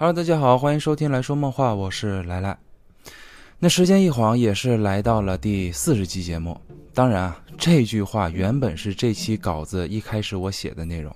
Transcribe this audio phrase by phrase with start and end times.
[0.00, 2.56] Hello，大家好，欢迎收听来说梦话，我是来来。
[3.58, 6.56] 那时间一晃，也是来到了第四十期节目。
[6.94, 11.12] 当然啊，这句话原本是这期稿子一开始我写的内容。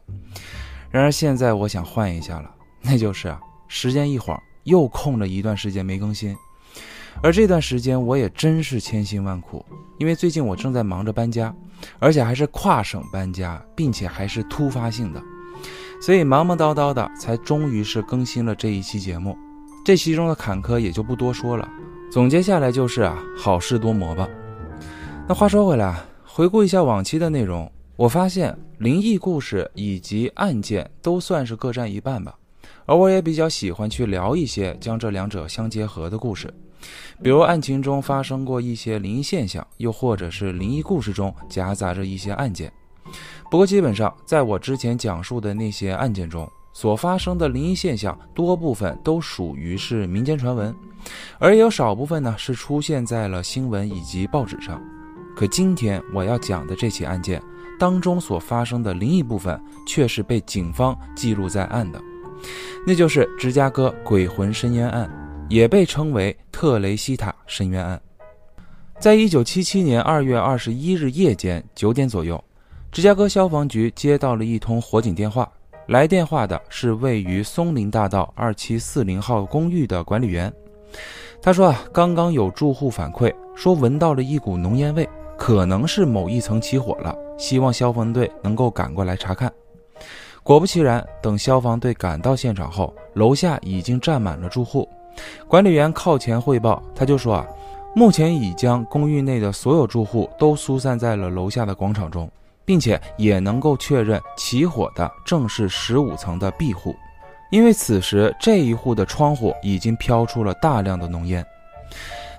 [0.91, 2.51] 然而现在我想换一下了，
[2.81, 6.37] 那就是啊，时间一晃又空了一段时间没更新。
[7.23, 9.65] 而这段时间我也真是千辛万苦，
[10.01, 11.55] 因为最近我正在忙着搬家，
[12.01, 15.23] 而且还是跨省搬家，并且还是突发性的。
[16.05, 19.39] 所以忙忙叨叨的，才终于是更新了这一期节目。
[19.85, 21.71] 这其中的坎坷也就不多说了，
[22.11, 24.29] 总结下来就是啊，好事多磨吧。
[25.29, 32.35] 那话说回来，回顾一下往期的内容，我发现灵异故事以及案件都算是各占一半吧。
[32.85, 36.53] 而我也比较喜欢去聊一些将这两者相结合的故事，
[37.23, 42.73] 比如案情中发生过一些灵异现象，又或者是灵异故事中夹杂着一些案件。
[43.53, 50.75] 不过，基本上在我之前讲述的那些案件中所发生的灵异现象，多部分都属于是民间传闻，
[51.39, 54.83] 而有少部分呢是出现在了新闻以及报纸上。
[55.37, 57.43] 可今天我要讲的这起案件
[57.79, 62.01] 当中所发生的灵异部分，却是被警方记录在案的，
[62.87, 65.11] 那就是芝加哥鬼魂深渊案，
[65.51, 68.01] 也被称为特雷西塔深渊案。
[68.99, 72.43] 在一九七七年二月二十一日夜间九点左右。
[72.93, 75.51] 芝加哥消防局接到了一通火警电话，
[75.87, 80.53] 来电话的是位于松林大道二七四零号公寓的管理员。
[81.41, 89.51] 他说啊，刚刚有住户反馈说闻到了一股浓烟味，可能是某一层起火了，希望消防队能够赶过来查看。
[90.43, 94.87] 果不其然，等消防队赶到现场后，楼下已经站满了住户。
[95.49, 97.47] 管理员靠前汇报，他就说啊，
[97.95, 102.31] 目前已将公寓内的所有住户都疏散在了楼下的广场中。
[102.65, 106.95] 并且也能够确认起火的正是十五层的 B 户，
[107.51, 111.45] 因为此时这一户的窗户已经飘出了大量的浓烟。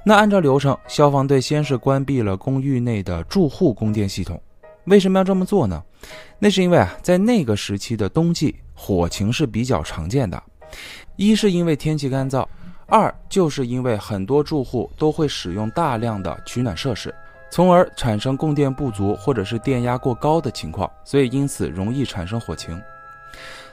[0.06, 4.42] 那按照流程，消防队先是关闭了公寓内的住户供电系统。
[4.86, 5.82] 为什么要这么做呢？
[6.40, 10.42] 那是因为啊，在那个时期的冬季，火情是比较常见的。
[11.16, 12.46] 一是因为天气干燥，
[12.88, 17.16] 二就是因为很多住户都会使用大量的取暖设施。
[17.54, 22.82] 从而产生供电不足或者是电压过高的情况，所以因此容易产生火情。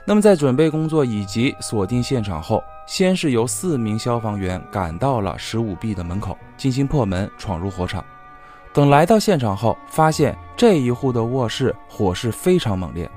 [0.05, 8.05] 那么在准备工作以及锁定现场后，先是由四名消防员赶到了十五 B 的门口进行破门闯入火场。
[8.71, 13.09] 等来到现场后，发现这一户的卧室火势非常猛烈，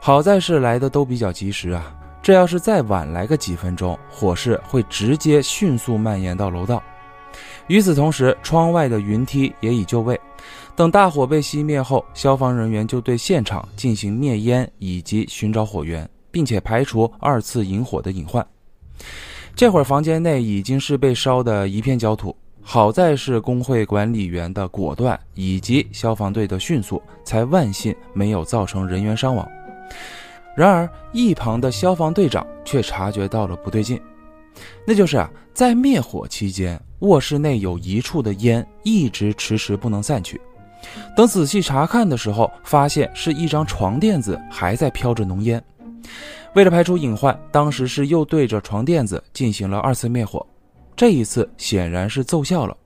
[0.00, 1.94] 好在是来的都比较及时啊！
[2.20, 6.82] 这要是再晚来个几分钟，火势会直接迅速蔓延到楼道。
[7.68, 10.20] 与此同时，窗外的云梯也已就位。
[10.74, 18.44] 等大火被熄灭后，消防人员就对现场进行灭烟以及寻找火源，并且排除二次引火的隐患。
[19.54, 29.46] 这会儿房间内已经是被烧得一片焦土，好在是工会管理员的果断以及消防队的迅速，才万幸没有造成人员伤亡。
[30.56, 34.00] 然而，一旁的消防队长却察觉到了不对劲。
[34.86, 40.40] 那就是啊，在灭火期间，卧室内有一处的烟一直迟迟不能散去。
[41.16, 45.62] 等仔细查看的时候，发现是一张床垫子还在飘着浓烟。
[46.54, 50.44] 为了排除隐患，当时是又对着床垫子进行了二次灭火。
[50.94, 52.76] 这一次显然是奏效了。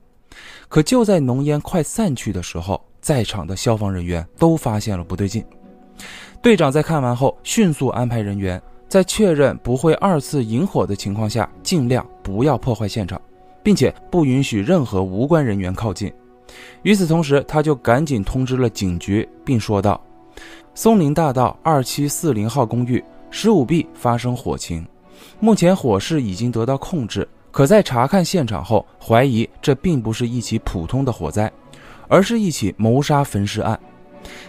[0.69, 5.43] 可就在浓烟快散去的时候，在场的消防人员都发现了不对劲。
[6.41, 8.61] 队长在看完后，迅速安排人员。
[8.87, 13.21] 在确认不会二次引火的情况下，尽量不要破坏现场，
[13.61, 16.11] 并且不允许任何无关人员靠近。
[16.83, 20.01] 与此同时，他就赶紧通知了警局，并说道
[20.73, 24.87] ：“松林大道二七四零号公寓十五 B 发生火情，
[25.41, 27.27] 目前火势已经得到控制。
[27.51, 31.51] 可在查看现场后，怀疑这并不是一起普通的火灾，
[32.07, 33.77] 而是一起谋杀焚尸案。”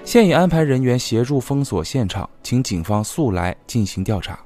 [0.04, 4.38] 现已安排人员协助封锁现场，请警方速来进行调查。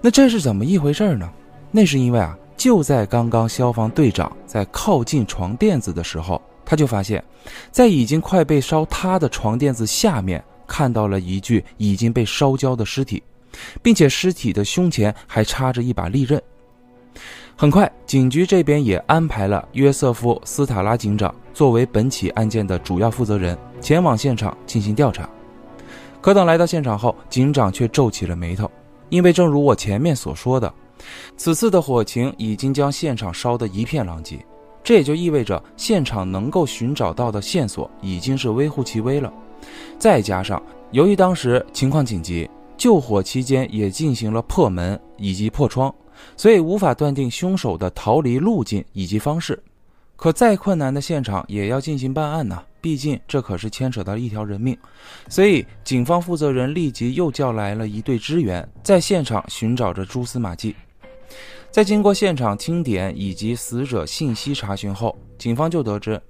[0.00, 1.30] 那这是怎么一回事呢？
[1.70, 7.22] 那是因为啊，就在刚刚消防队长在靠近床垫子的时候，他就发现，
[7.70, 13.22] 在已经快被烧塌的床垫子下面，看到了一具已经被烧焦的尸体，
[13.82, 16.40] 并且尸体的胸前还插着一把利刃。
[17.56, 25.28] 很快，警局这边也安排了约瑟夫·斯塔拉警长作为本起案件的主要负责人，前往现场进行调查。
[26.20, 28.68] 可等来到现场后，警长却皱起了眉头，
[29.08, 30.72] 因为正如我前面所说的，
[31.36, 34.44] 此次的火情已经将现场烧得一片狼藉，
[34.82, 39.32] 这也就意味着现场能够寻找到的线索已经是微乎其微了。
[39.96, 40.60] 再加上
[40.90, 42.50] 由于当时情况紧急。
[42.76, 45.94] 救火期间也进行了破门以及破窗，
[46.36, 49.62] 所以无法断定凶手的逃离路径以及方式。
[50.16, 54.76] 可再困难的现场也要进行办案呢，毕竟这可是牵扯到一条人命。
[55.28, 60.74] 所以警方负责人立即又叫来了一队支援，在现场寻找着蛛丝马迹。
[61.70, 66.22] 在经过现场清点以及死者信息查询后，警方就得知，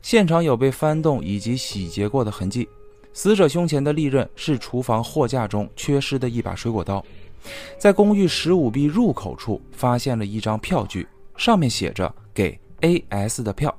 [0.00, 2.68] 现场有被翻动以及洗劫过的痕迹。
[3.12, 7.04] 死者胸前的利刃是厨房货架中缺失的一把水果刀，
[7.78, 11.06] 在公寓十五 B 入口处发现了一张票据，
[11.36, 13.74] 上面写着给 A.S 的票。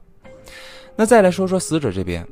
[0.95, 2.27] 那再来说说死者这边，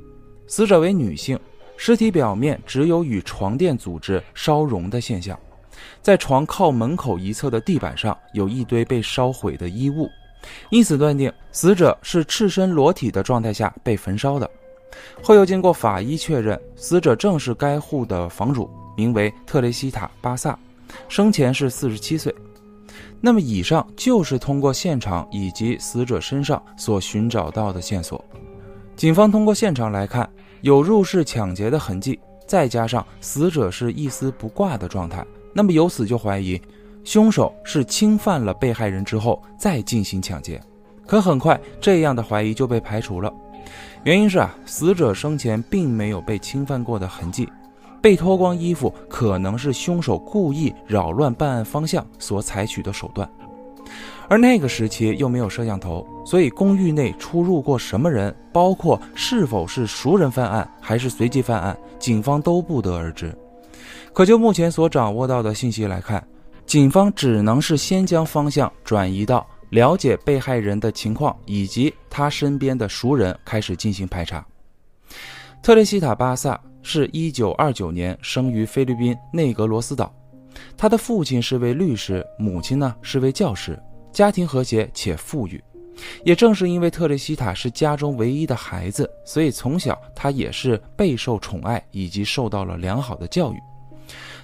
[0.47, 1.39] 死者为女性，
[1.77, 5.39] 尸体表面只有与床垫组织烧融的现象，
[6.01, 10.07] 在床靠门口一侧的地板上有一堆被烧毁的衣物，
[10.69, 14.49] 因此断定死者是赤身裸体的状态下被焚烧的。
[15.23, 20.57] 后又经过法医确认，死者正是该户的房主，名为特雷西塔·巴萨，
[21.07, 22.33] 生前是四十七岁。
[23.19, 28.23] 那么以上就是通过现场以及死者身上所寻找到的线索。
[28.95, 30.29] 警方通过现场来看，
[30.61, 36.59] 有入室抢劫的痕迹，再加上死者是一丝不挂的状态，那么由此就怀疑
[37.03, 40.61] 凶手是侵犯了被害人之后再进行抢劫。
[41.07, 43.31] 可很快，这样的怀疑就被排除了。
[44.03, 47.47] 原因是啊，死者生前并没有被侵犯过的痕迹，
[48.01, 53.29] 被脱光衣服可能是凶手故意扰乱办案方向所采取的手段。
[54.27, 63.37] 而那个时期又没有摄像头，所以公寓内出入过什么人，包括是否是熟人犯案还是随机犯案，警方都不得而知。
[64.13, 66.25] 可就目前所掌握到的信息来看，
[66.65, 69.45] 警方只能是先将方向转移到。
[69.71, 74.45] 了解被害人的情况以及他身边的熟人，开始进行排查。
[75.63, 80.13] 特雷西塔·巴萨是一九二九年生于菲律宾内格罗斯岛，
[80.77, 83.81] 他的父亲是位律师，母亲呢是位教师，
[84.11, 85.63] 家庭和谐且富裕。
[86.23, 93.57] 也正是因为特雷西塔是家中唯一的孩子，所以从小他也是备受宠爱以及受到了良好的教育。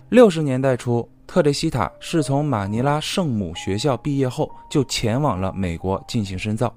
[0.09, 1.07] 六十年代初。
[1.27, 6.73] 特雷西塔是从马尼拉圣母学校毕业后，就前往了美国进行深造。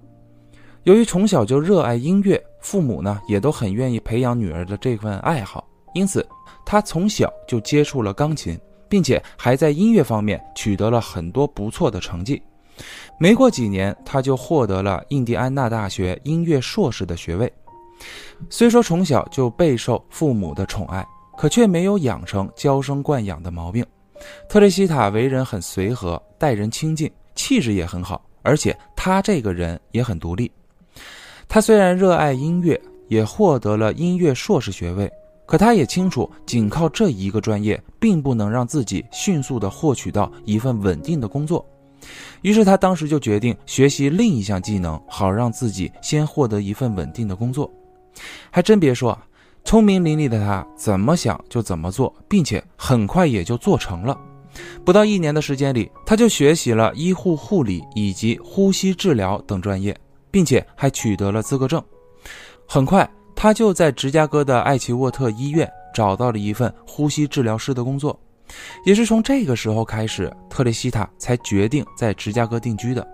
[0.82, 6.26] 由于从小就热爱音乐，父母呢也都很愿意培养女儿的这份爱好，因此
[6.64, 8.58] 她从小就接触了钢琴，
[8.88, 12.40] 并且还在音乐方面取得了很多不错的成绩。
[13.18, 17.52] 没过几年，她就获得了印第安纳大学音乐硕士的学位。
[18.48, 21.06] 虽说从小就备受父母的宠爱，
[21.36, 23.84] 可却没有养成娇生惯养的毛病。
[24.48, 30.50] 特蕾西塔为人很随和，待人亲近，气质也很好，而且他这个人也很独立。
[31.52, 35.11] 他虽然热爱音乐，也获得了音乐硕士学位，
[35.47, 41.67] 可他也清楚，仅靠这一个专业，并不能让自己迅速地获取到一份稳定的工作。
[42.43, 47.69] 于是他当时就决定学习另一项技能，好让自己先获得一份稳定的工作。
[48.52, 49.19] 还真别说。
[49.62, 54.19] 聪明伶俐的他怎么想就怎么做，并且很快也就做成了。
[54.87, 59.94] 不到一年的时间里，他就学习了医护护理以及呼吸治疗等专业，
[60.30, 61.82] 并且还取得了资格证。
[62.66, 68.18] 很快，他就在芝加哥的艾奇沃特医院找到了一份呼吸治疗师的工作。
[68.84, 73.06] 也是从这个时候开始，特蕾西塔才决定在芝加哥定居的。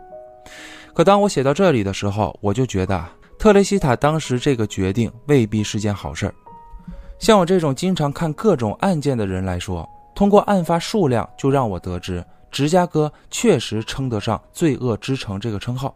[0.95, 3.05] 可当我写到这里的时候，我就觉得。
[3.39, 6.35] 特雷西塔当时这个决定未必是件好事儿。
[7.19, 15.95] 像我这种经常看各种案件的人来说，通过案发数量就让我得知，芝加哥确实称得上“罪恶之城”这个称号。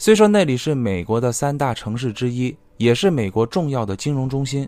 [0.00, 4.66] 虽说那里是美国的三大城市之一，也是美国重要的金融中心，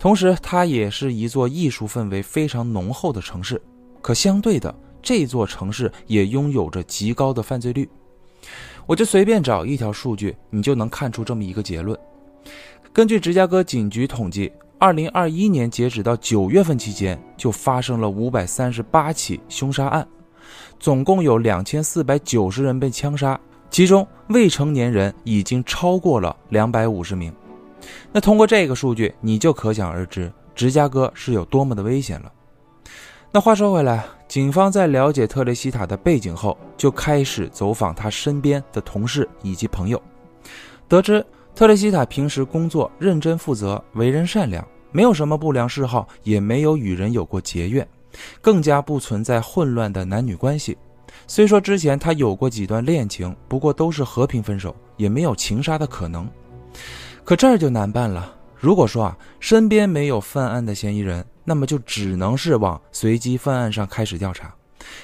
[0.00, 3.62] 同时它也是一座艺术氛围非常浓厚的城市。
[4.02, 7.88] 可相对的，这座城市也拥有着极高的犯罪率。
[8.84, 11.96] 我就随便找一条数据，你就能看出这么一个结论。
[12.92, 14.50] 根据芝加哥警局统计，
[14.80, 20.04] 二零二一年截止到九月份期间，就发生了五百三十八起凶杀案，
[20.80, 23.40] 总共有两千四百九十人被枪杀，
[23.74, 27.34] 其中未成年人已经超过了两百五十名。
[28.12, 32.32] 那通过这个数据，你就可想而知芝加哥是有多么的危险了。
[33.32, 34.04] 那话说回来。
[34.28, 40.00] 警方在了解特雷西塔的背景后，就开始走访他身边的同事以及朋友，
[40.86, 47.86] 得知特雷西塔平时工作认真负责，为人善良，没有什么不良嗜好，也没有与人有过结怨，
[48.40, 50.78] 更加不存在混乱的男女关系。
[51.26, 56.28] 虽说之前他有过几段恋情，不过都是和平分手，也没有情杀的可能。
[57.24, 58.34] 可这儿就难办了。
[58.56, 61.24] 如果说啊，身边没有犯案的嫌疑人。
[61.46, 64.54] 那么就只能是往随机犯案上开始调查。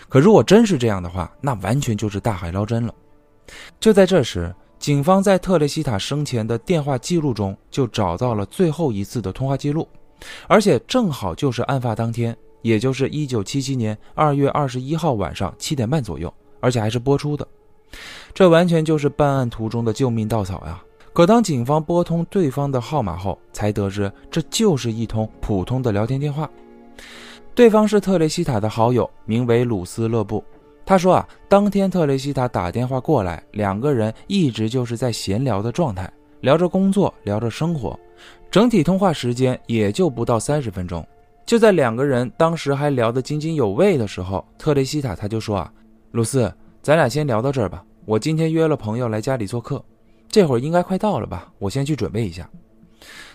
[0.08, 2.94] 可如果真是这样的话，那完全就是大海捞针了。
[3.78, 9.86] 就在这时，警方在特雷西塔生前的电话记录中就找到了最后一次的通话记录，
[10.48, 17.46] 而且正好就是案发当天，也就是一九七七年二月二十一号晚上七点半左右，而且还是播出的。
[18.32, 20.82] 这完全就是办案途中的救命稻草呀！
[21.12, 26.48] 可当警方拨通对方的号码后，才得知这就是一通普通的聊天电话。
[27.52, 30.42] 对方是特雷西塔的好友，名为鲁斯勒布。
[30.86, 36.10] 他说啊，当天特雷西塔打电话过来，两个人一直就是在闲聊的状态，
[36.42, 37.98] 聊着工作，聊着生活，
[38.50, 41.04] 整体通话时间也就不到三十分钟。
[41.50, 45.72] 就在两个人当时还聊得津津有味的时候，特雷西塔他就说啊，
[46.12, 49.84] 鲁斯，咱俩先聊到这儿吧，我今天约了朋友来家里做客，
[50.28, 52.48] 这会儿应该快到了吧，我先去准备一下。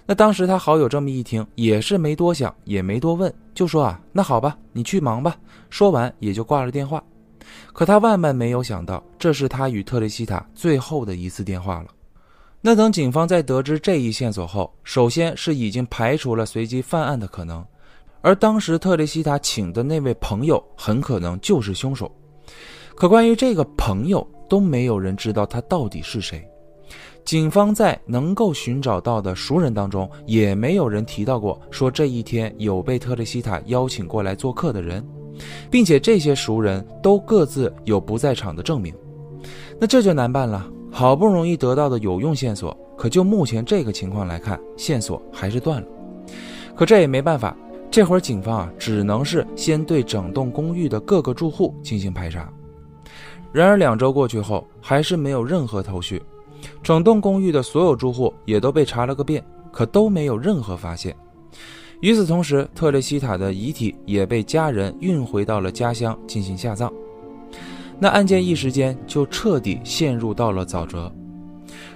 [0.05, 5.35] 那当时他好友这么一听，也是没多想，也没多问，就说啊，那好吧，你去忙吧。
[5.69, 7.03] 说完也就挂了电话。
[7.73, 11.87] 可他万万没有想到，这是他与特雷西塔最后的一次电话了。
[12.61, 17.61] 那等警方在得知这一线索后，首先是已经排除了随机犯案的可能，
[18.25, 22.11] 而当时特蕾西塔请的那位朋友很可能就是凶手。
[22.95, 26.43] 可关于这个朋友，都没有人知道他到底是谁。
[27.23, 35.05] 警方在能够寻找到的熟人当中，也没有人提到过说这一天有被特蕾西塔邀请过来做客的人。
[35.69, 38.91] 并且这些熟人都各自有不在场的证明，
[39.79, 40.67] 那这就难办了。
[40.89, 45.87] 好不容易得到的有用线索，可就目前这个情况来看，线索还是断了。
[46.73, 47.55] 可这也没办法，
[47.95, 52.51] 这会儿警方啊，只能是先对整栋公寓的各个住户进行排查。
[53.53, 56.21] 然而两周过去后，还是没有任何头绪，
[56.83, 61.15] 整栋公寓的所有住户也都被查了个遍，可都没有任何发现。
[62.01, 66.91] 与此同时，特雷西塔的遗体也被家人运回到了家乡进行下葬。
[67.97, 71.09] 那案件一时间就彻底陷入到了沼泽。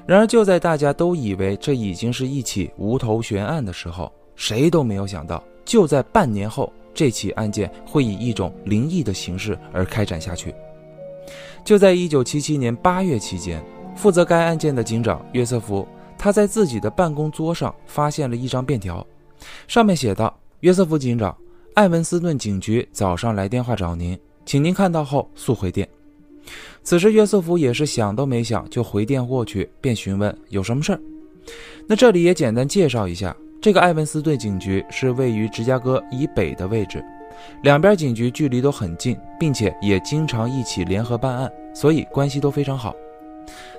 [0.08, 10.52] 然而，就在大家都以为这已经是一起无头悬案的时候，谁都没有想到，就在半年后，这起案件会以一种灵异的形式而开展下去。
[11.64, 13.64] 就在1977年8月期间，
[13.96, 19.06] 负责该案件的警长约瑟夫，他在自己的办公桌上发现了一张便条。
[19.68, 21.38] 上面写道：“约瑟夫警长，
[21.76, 25.88] 艾文斯顿警局早上来电话找您，请您看到后速回电。”
[26.82, 31.00] 此时，约瑟夫也是想都没想就回电过去，便询问有什么事儿。
[31.86, 37.04] 那这里也简单介绍一下，这个艾文斯顿警局是位于芝加哥以北的位置，
[37.62, 42.96] 两边警局距离都很近，并且也经常一起联合办案，所以关系都非常好。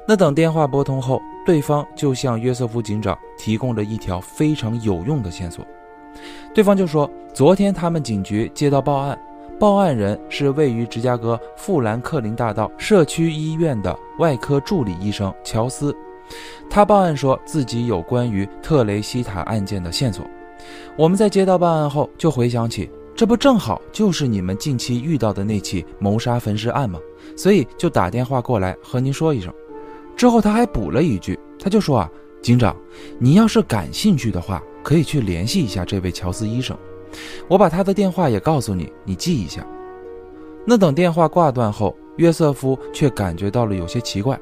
[0.07, 5.65] 那等电话拨通后，对方就向约瑟夫警长提供了一条非常有用的线索。
[6.53, 9.19] 对方就说，昨天他们警局接到报案，
[9.59, 15.97] 报案人是位于芝加哥富兰克林大道社区医院的外科助理医生乔斯。
[16.69, 20.25] 他报案说自己有关于特雷西塔案件的线索。
[20.97, 26.99] 我们在接到报案后，就回想起，这不正好就是你们近期遇到的那起谋杀焚尸案吗？
[27.37, 29.53] 所以就打电话过来和您说一声。
[30.17, 32.11] 之后他还补了一句，他就说啊，
[32.43, 32.77] 警长，
[33.19, 36.77] 你要是感兴趣的话，可以去联系一下这位乔斯医生，
[37.49, 39.67] 我把他的电话也告诉你，你记一下。
[40.67, 44.39] 那等电话挂断后，约瑟夫却感觉到了有些奇怪。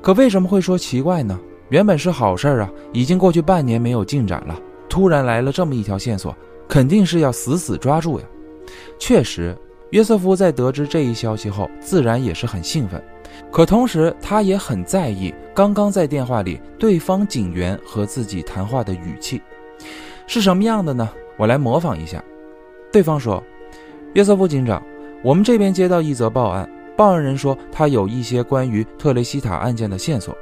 [0.00, 1.38] 可为什么会说奇怪呢？
[1.68, 6.36] 原本是好事儿啊，已经过去半年没有进展了，突然来了这么一条线索，
[6.68, 8.26] 肯定是要死死抓住呀。
[8.98, 9.56] 确实，
[9.90, 13.02] 约瑟夫在得知这一消息后，自然也是很兴奋。
[13.50, 19.40] 可同时，他也很在意刚刚在电话里对方警员和自己谈话的语气
[20.26, 21.08] 是什么样的呢？
[21.38, 22.22] 我来模仿一下。
[22.92, 23.42] 对方说
[24.12, 24.82] ：“约瑟夫警长，
[25.22, 30.36] 我们这边接到一则报案，报案人说他有一些关于特雷西塔案件的线索。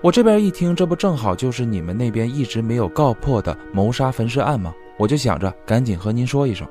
[0.00, 4.72] 我这边一听，这不正好就是你们那边一直没有告破的谋杀焚尸案吗？
[4.98, 6.66] 我就想着赶紧和您说一声。”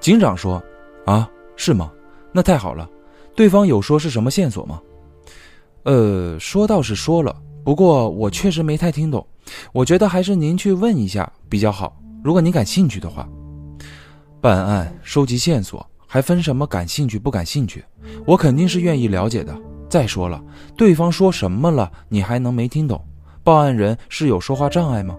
[0.00, 0.62] 警长说
[1.06, 1.90] ：“啊，是吗？
[2.32, 2.88] 那太好了。”
[3.34, 4.80] 对方有说是什么线索吗？
[5.84, 9.26] 呃，说倒是说了，不过我确实没太听懂。
[9.72, 11.96] 我觉得还是您去问一下比较好。
[12.24, 13.28] 如果您感兴趣的话，
[14.40, 17.84] 办案收集线索还分什么感兴趣不感兴趣？
[18.24, 19.56] 我肯定是愿意了解的。
[19.88, 20.42] 再说了，
[20.76, 23.02] 对方说什么了，你还能没听懂？
[23.44, 25.16] 报案人是有说话障碍吗？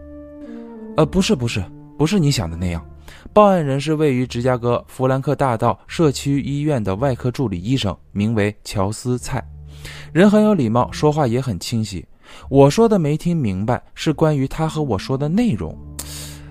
[0.97, 1.63] 呃，不是，不是，
[1.97, 2.85] 不是你想的那样。
[3.31, 9.43] 报案人是位于芝加哥弗兰克大道社区医院的外科助理医生，名为乔斯·蔡，
[10.11, 12.05] 人很有礼貌，说话也很清晰。
[12.49, 15.77] 我说的没听明白，是关于他和我说的内容。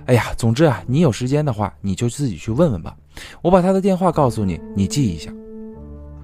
[0.06, 2.96] 哎呀，总之啊，你有时间的话，你就自己去问问吧。
[3.42, 5.32] 我把他的电话告诉你，你记一下。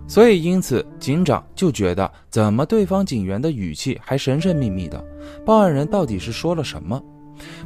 [0.08, 5.02] 所以，因此警长就觉得，怎么对方警员的语气还神神秘秘的？
[5.44, 7.02] 报案人到底是说了什么？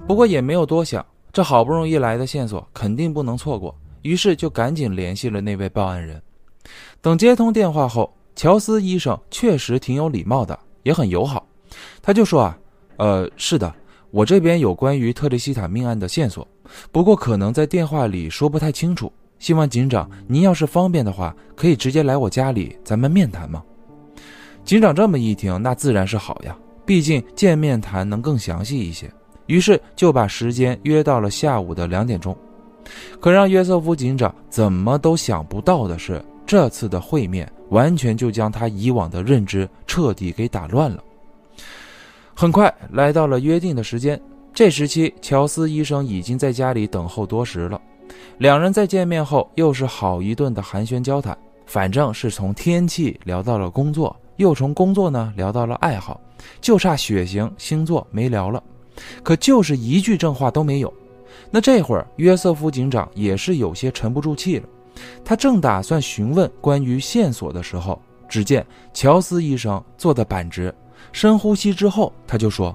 [0.06, 6.22] 不过也没有多想，这好不容易来的线索肯定不能错过，于是就赶紧联系了那位报案人。
[7.00, 11.46] 等接通电话后，乔斯医生确实挺有礼貌的，也很友好。
[12.00, 12.58] 他就说啊，
[12.98, 13.74] 呃，是的，
[14.10, 16.46] 我这边有关于特蕾西塔命案的线索，
[16.90, 19.12] 不过可能在电话里说不太清楚。
[19.38, 23.62] 希望警长，您要是方便的话，可以直接来我家里，咱们面谈吗？
[24.64, 29.10] 警长这么一听，那自然是好呀，毕竟见面谈能更详细一些。
[29.46, 32.36] 于是就把时间约到了下午的两点钟。
[33.20, 41.02] 可让约瑟夫警长怎么都想不到的是，这次的会面完全就将他以往的认知彻底给打乱了。
[42.34, 44.20] 很快来到了约定的时间，
[44.56, 47.78] 这时期乔斯医生已经在家里等候多时了。
[48.38, 51.36] 两人在见面后又是好一顿的寒暄交谈，
[51.66, 56.18] 反正是从天气聊到了工作，又从工作呢聊到了爱好，
[56.58, 58.62] 就差血型、星座没聊了，
[59.22, 60.90] 可就是一句正话都没有。
[61.50, 64.66] 那这会儿约瑟夫警长也是有些沉不住气了，
[65.22, 70.74] 他正打算询问关于线索的时候，只见乔斯医生坐得板直，
[71.12, 72.74] 深呼吸之后，他就说：“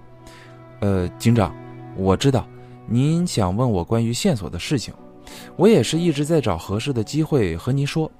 [0.81, 1.51] 呃，警长，
[2.01, 2.47] 我知道
[2.87, 4.93] 您想问我关于线索的事情。”
[5.55, 8.11] 我也是一直在找合适的机会和您说，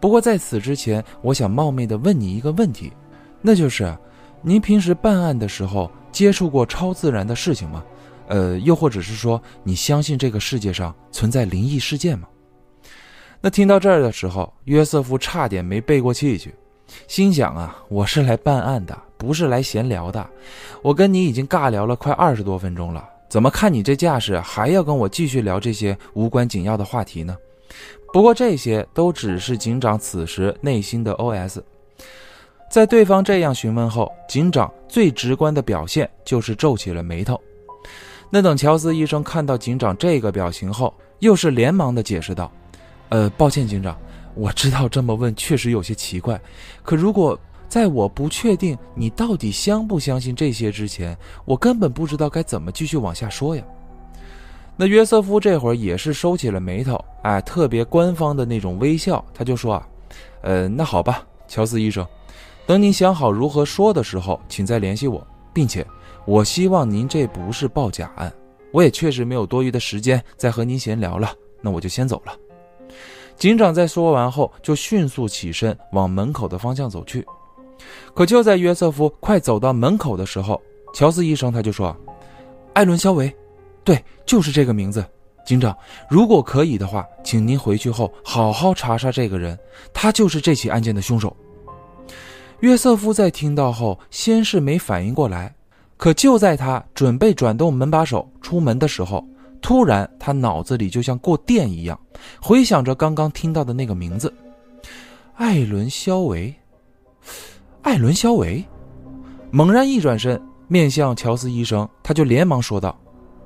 [0.00, 2.92] 不过在此之前，我想冒昧的问你一个问题，
[3.40, 3.96] 那就是，
[4.42, 7.84] 您平时办案的时候接触过超自然的事情吗？
[8.26, 12.26] 呃，又或者是说，你相信这个世界上存在灵异事件吗？
[13.40, 16.52] 那听到这儿的时候，约瑟夫差点没背过气去，
[17.06, 20.26] 心想啊，我是来办案的，不是来闲聊的，
[20.82, 23.08] 我跟你已经尬聊了快二十多分钟了。
[23.28, 27.36] 怎么看你这架势，还要跟我继续聊这些无关紧要的话题呢？
[28.12, 31.60] 不过这些都只是警长此时内心的 OS。
[32.70, 37.38] 在对方这样询问后，警长最直观的表现就是皱起了眉头。
[38.30, 42.50] 那等乔斯医生看到警长这个表情后，又是连忙的解释道
[43.10, 43.98] ：“呃，抱歉，警长，
[44.34, 46.40] 我知道这么问确实有些奇怪，
[46.82, 53.62] 可如果……”在我不确定你到底相不相信这些之前，我根本不知道该怎么继续往下说呀。
[54.74, 59.88] 那约瑟夫这会儿也是收起了眉头，哎，特别官方的那种微笑，他就说啊，
[60.42, 62.06] 呃，那好吧，乔斯医生，
[62.64, 65.84] 等您想好如何说的时候，请再联系我，并且
[66.24, 68.32] 我希望您这不是报假案，
[68.72, 72.32] 我也确实没有多余的时间再和您闲聊了，那我就先走了。
[73.36, 77.26] 警长在说完后，就迅速起身往门口的方向走去。
[78.14, 80.60] 可就在约瑟夫快走到门口的时候，
[80.94, 81.96] 乔斯医生他就说
[82.74, 83.34] ：“艾伦·肖维，
[83.84, 85.04] 对，就是这个名字。
[85.46, 85.74] 警长，
[86.10, 89.58] 如果可以的话，请您回去后好好查查这个人，
[89.94, 91.34] 他就是这起案件的凶手。”
[92.60, 95.54] 约瑟夫在听到后，先是没反应过来，
[95.96, 99.24] 可就在他准备转动门把手出门的时候，
[99.62, 101.98] 突然他脑子里就像过电一样，
[102.42, 104.32] 回想着刚刚听到的那个名字——
[105.36, 106.54] 艾伦·肖维。
[107.82, 108.64] 艾伦·肖维
[109.50, 112.94] 猛然一转身，面向乔斯医生，他就连忙说道：“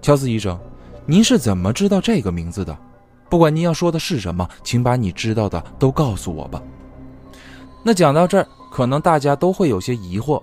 [0.02, 0.58] 乔斯医生，
[1.06, 2.76] 您是怎么知道这个名字的？
[3.28, 6.60] 不管您要说的是什么，请把你知道的都告诉我吧。”
[7.84, 10.42] 那讲到这儿，可能大家都会有些疑惑：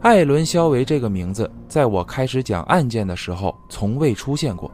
[0.00, 4.70] 艾伦·肖维这个名字，在我开始讲案件的时候从未出现过，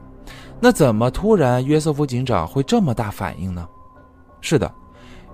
[0.60, 3.66] 那怎么突然约瑟夫警长会这么大反应呢？
[4.40, 4.70] 是的。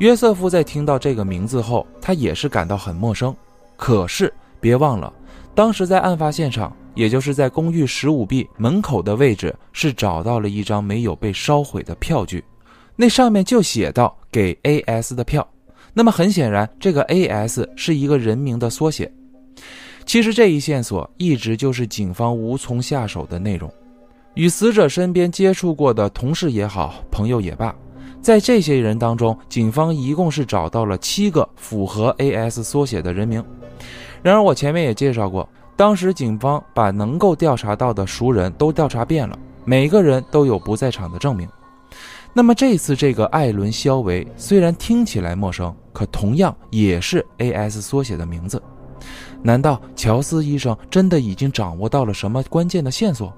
[0.00, 3.36] 约瑟夫在听到这个名字后，他也是感到很陌生。
[3.76, 5.12] 可是别忘了，
[5.54, 12.42] 当时在案发现场，也就是在公寓十五 B 门口的位置，是找到了一张没有被烧毁的票据，
[12.96, 15.46] 那上面就写到给 A.S 的票。
[15.92, 19.12] 那么很显然，这个 A.S 是一个人名的缩写。
[20.06, 23.70] 其实这一线索一直就是警方无从下手的内容。
[24.32, 27.74] 与死者身边接触过的同事也好，朋友也罢。
[28.22, 33.42] 在这些人当中，警方一共是找到了七个符合 AS 缩写的人名。
[34.22, 41.48] 然而，我前面也介绍过，当时警方把能够调查到的熟人都调查遍了，每个人都有不在场的证明。
[42.34, 48.62] 那么这次这个艾伦·肖维虽然听起来陌生，可同样也是 AS 缩写的名字。
[49.42, 53.32] 难道乔斯医生真的已经掌握到了什么关键的线索？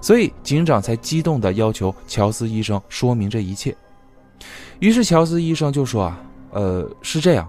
[0.00, 3.76] 所以警长才激动地要求乔斯医生说明这一切。
[4.80, 7.48] 于是乔斯医生就说：“啊，呃，是这样，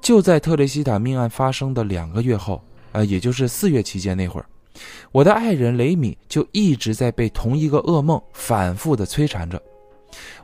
[0.00, 2.62] 就在特雷西塔命案发生的两个月后，
[2.92, 4.46] 呃，也就是四月期间那会儿，
[5.10, 9.60] 我的爱人雷米就一直在被同一个噩梦反复的摧残着。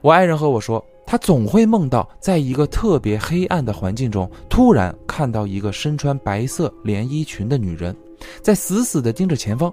[0.01, 7.97] 我爱人和我说，他总会梦到在一个特别黑暗的环境中，突然看到一个身穿白色连衣裙的女人，
[8.43, 9.73] 在死死地盯着前方。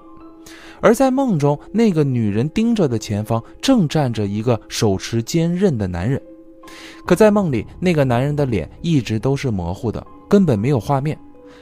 [0.79, 6.21] 而在梦中，那个女人盯着的前方正站着一个手持坚刃的男人。
[7.05, 11.17] 可在梦里，那个男人的脸一直都是模糊的，根本没有画面。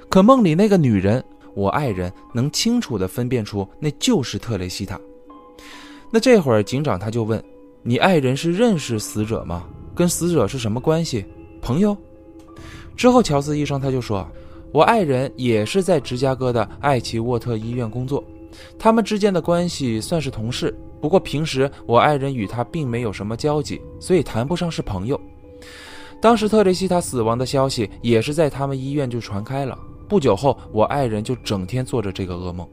[0.09, 4.99] 可梦里那个女人，我爱人能清楚地分辨出那就是特蕾西塔。
[6.11, 7.43] 那这会儿警长他就问。
[7.81, 9.65] 你爱人是认识死者吗？
[9.95, 11.25] 跟死者是什么关系？
[11.61, 11.95] 朋友？
[12.97, 14.27] 之后，乔斯医生他就说
[14.73, 18.21] ：“我爱人也是在芝加哥的艾奇沃特医院工作，
[18.77, 20.77] 他们之间的关系算是同事。
[21.01, 25.19] 不过平时我爱人与他并没有什么交集，所以谈不上是朋友。
[26.21, 29.77] 当时特雷西他死亡的消息也是在他们医院就传开了。
[30.07, 32.67] 不久后，我爱人就整天做着这个噩梦。”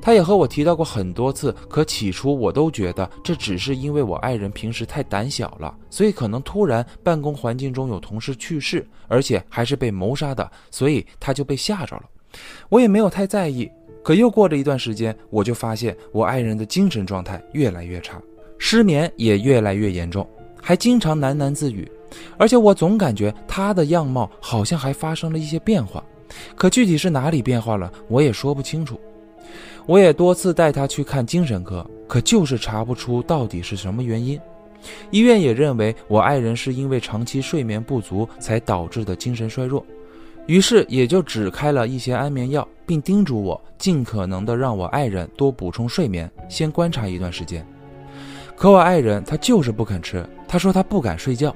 [0.00, 12.04] 他也和我提到过很多次，可起初我都觉得这只是因为我爱人平时太胆小了，所以可能突然办公环境中有同事去世，而且还是被谋杀的，所以他就被吓着了。
[12.68, 13.68] 我也没有太在意。
[14.06, 18.22] 可又过了一段时间，我就发现我爱人的精神状态越来越差，
[18.56, 20.24] 失眠也越来越严重，
[20.62, 21.90] 还经常喃喃自语，
[22.38, 26.04] 而且我总感觉他的样貌好像还发生了一些变化，
[26.54, 28.96] 可具体是哪里变化了，我也说不清楚。
[29.86, 34.38] 我也多次带他去看精神科，可就是查不出到底是什么原因。
[35.10, 39.84] 医院也认为我爱人是因为长期睡眠不足才导致的精神衰弱，
[40.46, 47.66] 于是也就只开了一些安眠药，并叮嘱我尽可能的让我爱人多补充睡眠，先观察一段时间。
[48.54, 51.54] 可我爱人他就是不肯吃，他说他不敢睡觉，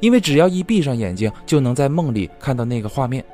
[0.00, 3.24] 因为只要一闭上眼睛就能在梦里看到那个画面，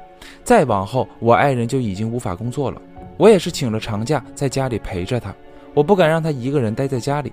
[0.42, 2.80] 再往后我爱人就已经无法工作了。
[3.16, 5.32] 我也是请了长假，在家里陪着他。
[5.74, 7.32] 我不敢让他一个人待在家里。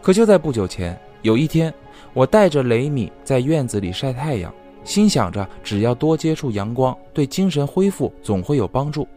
[0.00, 1.72] 可就在不久前，有一天，
[2.12, 4.54] 我带着雷米在院子里晒太阳，
[4.84, 9.08] 心想着只要多接触阳光，对精神恢复总会有帮助。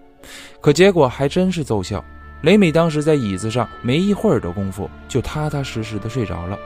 [0.60, 2.04] 可结果还真是奏效。
[2.44, 6.58] 雷米当时在椅子上没一会儿的功夫，就踏踏实实的睡着了。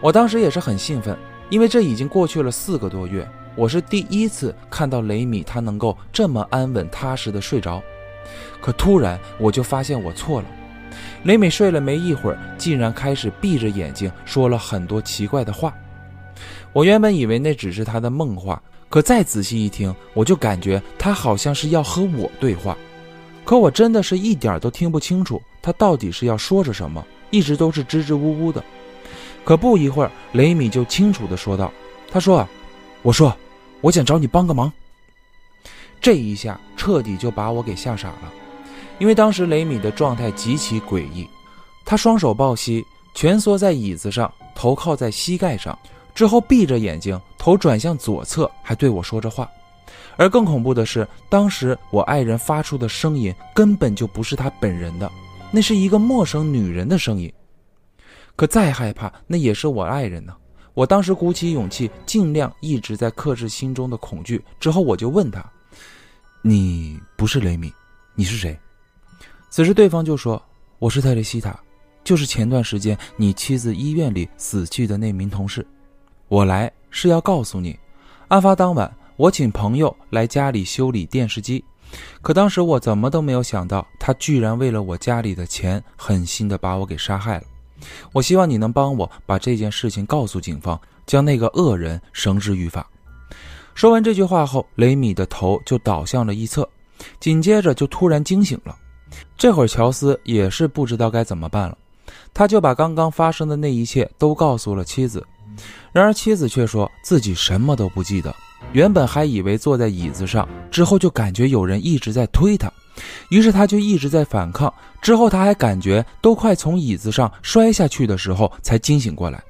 [0.00, 1.16] 我当时也是很兴奋，
[1.48, 7.82] 因为这已经过去了四个多月，我是第一次看到雷米他能够这么安稳踏实的睡着。
[8.60, 10.46] 可突然，我就发现我错了。
[11.24, 15.74] 雷米睡了没一会儿，竟然开始闭着眼睛说了很多奇怪的话。
[16.78, 22.78] 我原本以为那只是他的梦话，可再仔细一听，我就感觉他好像是要和我对话。
[23.44, 28.62] 可我真的是一点都听不清楚他到底是要说着什么，一直都是支支吾吾的。
[29.44, 31.72] 可不一会儿，雷米就清楚地说道
[32.12, 32.46] ：“他说，
[33.02, 33.36] 我说，
[33.80, 34.72] 我想找你帮个忙。”
[36.00, 38.32] 这一下彻底就把我给吓傻了，
[39.00, 41.28] 因为当时雷米的状态极其诡异，
[41.84, 42.86] 他双手抱膝，
[43.16, 45.76] 蜷缩在椅子上，头靠在膝盖上，
[46.18, 49.48] 之后闭着眼睛，头转向左侧，还对我说着话。
[50.16, 55.08] 而更恐怖的是，当时我爱人发出的声音根本就不是他本人的，
[55.52, 57.32] 那是一个陌生女人的声音。
[58.34, 60.34] 可再害怕，那也是我爱人呢。
[60.74, 65.48] 我当时鼓起勇气，尽量一直在克制心中的恐惧，之后我就问他。
[66.42, 67.72] 你不是雷米，
[68.16, 68.58] 你是谁？
[69.50, 70.42] 此时对方就说
[70.80, 71.56] ：“我是特蕾西塔，
[72.02, 75.64] 就是前段时间你妻子医院里死去的那名同事。
[76.28, 77.78] 我来是要告诉你，
[78.28, 81.64] 案发当晚我请朋友来家里修理电视机，
[82.20, 87.44] 可当时我怎么都没有想到，他居然为了我家里的钱，狠心的把我给杀害了。
[88.12, 92.86] 我希望你能帮我把这件事情告诉警方，将那个恶人绳之于法。”
[93.74, 96.68] 说完这句话后，雷米的头就倒向了一侧，
[97.20, 98.76] 紧接着就突然惊醒了。
[99.38, 101.78] 这会儿乔斯也是不知道该怎么办了，
[102.34, 105.24] 他就把刚刚发生的那一切都告诉了妻子。
[105.92, 108.34] 然而妻子却说自己什么都不记得，
[108.72, 112.72] 原本还以为坐在椅子上，之后就感觉有人一直在推他，
[113.30, 114.72] 于是他就一直在反抗。
[115.00, 119.42] 之后他还感觉都快从椅子上摔下去的时候，才惊醒过来。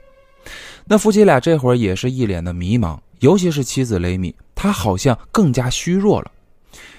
[0.85, 2.99] 那夫妻俩这会儿也是一脸的迷茫。
[3.21, 6.31] 尤其是妻子雷米，他好像更加虚弱了。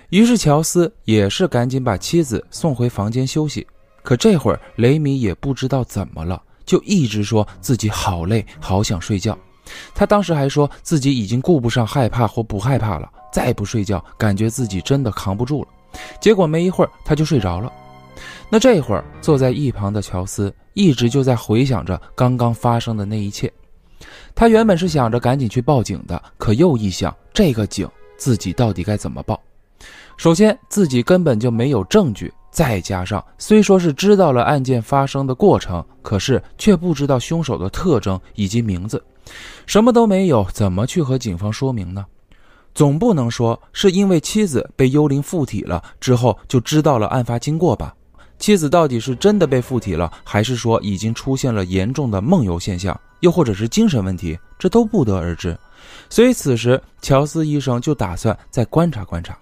[0.10, 3.66] 于是乔斯也是赶紧把妻子送回房间休息。
[4.04, 9.36] 可这会儿雷米也不知道怎么了，就一直说自己好累，好想睡觉。
[9.96, 15.70] 他当时还说自己已经顾不上害怕或不害怕了，再不睡觉，感觉自己真的扛不住了。
[16.22, 17.74] 结果没一会儿他就睡着了。
[18.52, 23.52] 那这会儿坐在一旁的乔斯一直就在回想着刚刚发生的那一切。
[24.36, 29.42] 他原本是想着赶紧去报警的，可又一想，这个警自己到底该怎么报？
[30.18, 39.02] 首先，自己根本就没有证据，再加上虽说是知道了案件发生的过程，可是却不知道凶手的特征以及名字，
[39.66, 42.06] 什么都没有，怎么去和警方说明呢？
[42.76, 47.96] 总不能说是因为妻子被幽灵附体了之后就知道了案发经过吧？
[48.40, 54.38] 妻子到底是真的被附体了，还是说已经出现了严重的梦游现象，又或者是精神问题？
[54.58, 55.58] 这都不得而知。
[56.10, 59.38] 所以此时乔斯医生就打算再观察观察。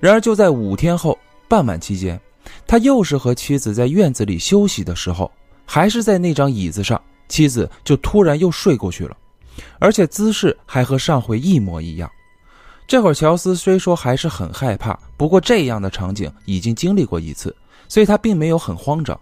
[0.00, 1.16] 然而就在五天后
[1.48, 2.20] 傍晚期间，
[2.66, 5.30] 他又是和妻子在院子里休息的时候，
[5.64, 9.16] 还是在那张椅子上，妻子就突然又睡过去了，
[9.78, 12.10] 而且姿势还和上回一模一样。
[12.86, 17.54] 这会儿乔斯虽说还是很害怕，不过这样的场景已经经历过一次，
[17.88, 19.18] 所以他并没有很慌张，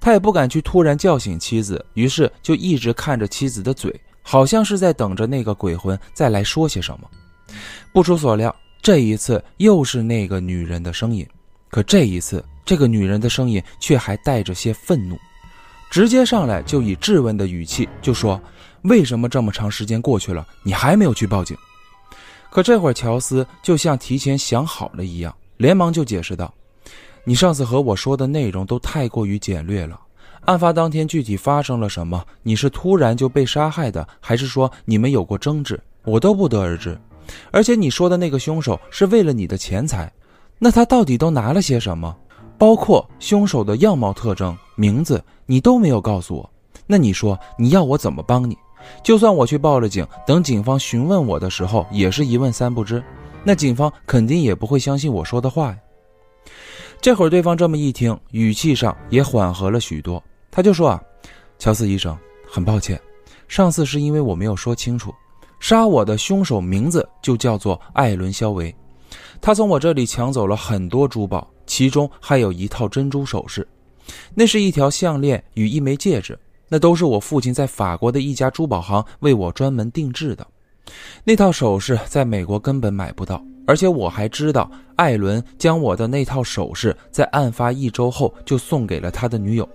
[0.00, 7.08] 他也不敢去突然叫醒妻子，于是就一直看着妻子的嘴，好像是在等着那个鬼魂再来说些什么。
[7.92, 11.24] 不出所料，这一次又是那个女人的声音，
[11.70, 15.18] 可这一次这个女人的声音却还带着些愤怒，
[15.90, 18.40] 直接上来就以质问的语气就说
[18.82, 21.56] ：“为什么这么长时间过去了，你还没有去报警？”
[22.50, 26.52] 可这会儿，乔斯就像提前想好了一样，连忙就解释道
[27.24, 30.00] ：“你上次和我说的内容都太过于简略了。
[30.46, 32.24] 案发当天具体发生了什么？
[32.42, 35.78] 你是突然就被杀害的，还是说你们有过争执？
[36.04, 36.98] 我都不得而知。
[37.50, 40.10] 而且你说的那个凶手是为了你的钱财，
[40.58, 42.14] 那他到底都拿了些什么？
[42.58, 46.50] 包括凶手的样貌特征、名字，你都没有告诉我。
[46.86, 48.56] 那你说你要我怎么帮你？”
[49.02, 53.02] 就算我去报了警，等警方询问我的时候，也是一问三不知，
[53.44, 55.78] 那警方肯定也不会相信我说的话呀。
[57.00, 61.02] 这会儿对方这么一听，语气上也缓和了许多，他就说：“啊，
[61.58, 62.16] 乔斯医生，
[62.50, 63.00] 很抱歉，
[63.46, 65.14] 上次是因为我没有说清楚，
[65.60, 68.74] 杀我的凶手名字就叫做艾伦·肖维，
[69.40, 73.66] 他从我这里抢走了很多珠宝，其中还有一套珍珠首饰，
[74.34, 76.38] 那是一条项链与一枚戒指。”
[76.70, 80.46] 那都是我父亲在法国的一家珠宝行为我专门定制的，
[81.24, 89.66] 那套首饰在美国根本买不到，而且我还知道艾伦将我的那套首饰在案发一周后就送给了他的女友。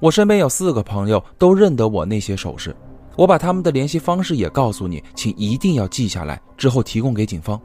[0.00, 2.74] 我身边有四个朋友都认得我那些首饰，
[3.14, 7.60] 我把他们的联系方式也告诉你，请一定要记下来，之后提供给警方。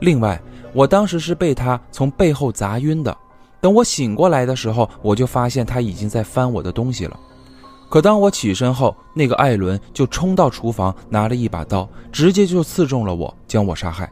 [0.00, 0.40] 另外，
[0.72, 3.16] 我当时是被他从背后砸晕的，
[3.60, 7.18] 等我醒过来的时候，我就发现他已经在翻我的东西了。
[7.88, 14.10] 可当我起身后，那个艾伦就冲到厨房，拿了一把刀，直接就刺中了我，将我杀害。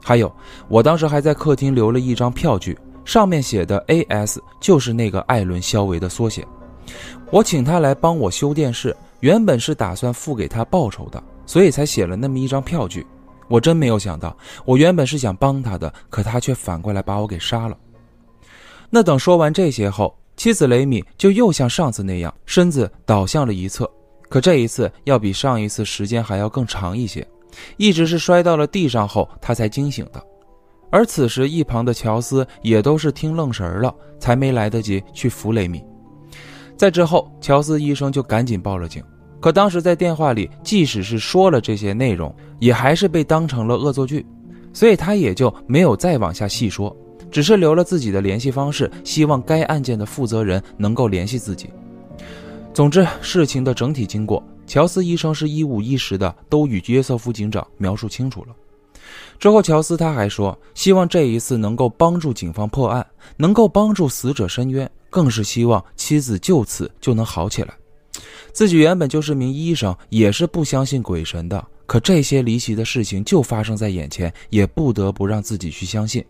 [0.00, 0.32] 还有，
[0.68, 4.40] 我当时还在客厅留了一张票据，上面写的 A.S.
[4.60, 6.46] 就是那个艾伦·肖维的缩写。
[7.30, 13.04] 我请他来帮我修电视，原本是打算付给他报酬的，所以才写了那么一张票据。
[13.48, 17.76] 我真没有想到，我原本是想帮他的，可他却反过来把我给杀了。
[18.90, 20.14] 那等说完这些后。
[20.36, 23.90] 妻子雷米就又像上次那样，身子倒向了一侧，
[24.28, 27.26] 可这一次要比上一次时间还要更长一些，
[27.76, 30.24] 一直是摔到了地上后，他才惊醒的。
[30.90, 35.82] 而此时一旁的乔斯也都是听愣神了，才没来得及去扶雷米。
[36.76, 39.02] 在之后，乔斯医生就赶紧报了警，
[39.40, 44.26] 可当时在电话里，即使是说了这些内容，也还是被当成了恶作剧，
[44.72, 46.94] 所以他也就没有再往下细说。
[47.30, 51.68] 只是留了自己的联系方式，希望该案件的负责人能够联系自己。
[52.72, 58.54] 总之，事情的整体经过，乔斯医生是一五一十的都与约瑟夫警长描述清楚了。
[59.38, 67.74] 之后，乔斯他还说，希望这一次能够帮助警方破案，能够帮助死者申冤，更是希望妻子就此就能好起来。
[68.52, 76.24] 自己原本就是名医生，也是不相信鬼神的，可这些离奇的事情就发生在眼前，也不得不让自己去相信。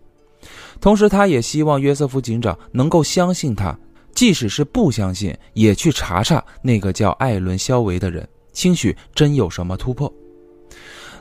[0.81, 3.77] 同时，他也希望约瑟夫警长能够相信他，
[4.15, 10.13] 即使是不相信，也去查查那个叫艾伦·肖维的人，兴许真有什么突破。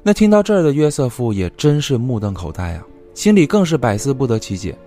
[0.04, 4.78] 那听到这儿的约瑟夫也真是目瞪口呆啊，心里更是百思不得其解。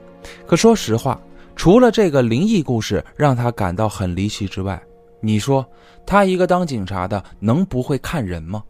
[0.46, 1.20] 可说实话，
[1.56, 4.80] 除了这个灵异故事让他感到很离奇之外，
[5.20, 5.64] 你说
[6.04, 8.62] 他一个当警察的，能不会看人吗？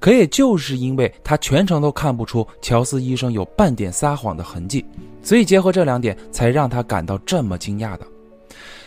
[0.00, 4.84] 可也就是因为他全程都看不出乔斯医生有半点撒谎的痕迹，
[5.22, 8.06] 所以结合这两点，才让他感到这么惊讶的。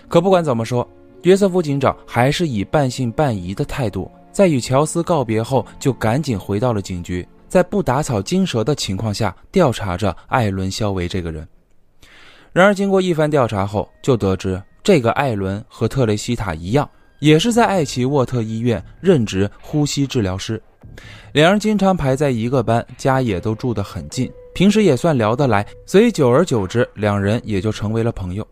[0.07, 0.87] 可不管怎么说，
[1.23, 11.47] 约瑟夫警长还是以半信半疑的态度，在与乔斯告别后，就赶紧回到了警局，在不打草惊蛇的情况下调查着艾伦·肖维这个人。
[12.53, 20.61] 然而，经过一番调查后，就得知这个艾伦和特雷西塔一样，也是在艾奇沃特医院任职呼吸治疗师。
[21.33, 28.47] 两人经常排在一个班，家也都住得很近，平时也算聊得来，所以久而久之，两人也就成为了朋友。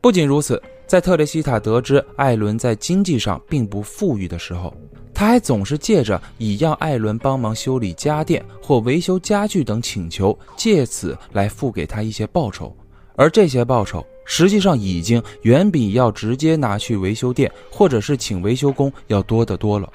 [0.00, 4.74] 不仅如此，在特蕾西塔得知艾伦在经济上并不富裕的时候，
[5.14, 12.76] 他还总是借着以让艾伦帮忙修理家电或维修家具等请求，借此来付给他一些报酬。
[13.14, 19.88] 而这些报酬实际上已经远比要直接拿去维修店或者是请维修工要多得多了。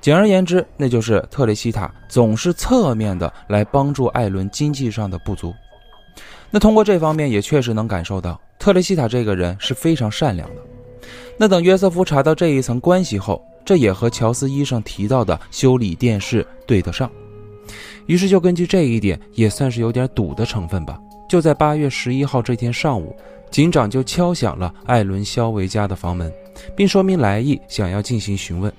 [0.00, 5.54] 简而言之，那就是特雷西塔总是侧面的来帮助艾伦经济上的不足。
[6.50, 10.56] 那通过这方面也确实能感受到特雷西塔这个人是非常善良的。
[11.36, 17.10] 那等约瑟夫查到这一层关系后，这也和乔斯医生提到的修理电视对得上，
[18.06, 21.00] 于是就根据这一点，也算是有点赌的成分吧。
[21.28, 23.16] 就在八月十一号这天上午，
[23.54, 26.28] 警长就敲响了艾伦·肖维家的房门，
[26.74, 28.72] 并说明来意，想要进行询问。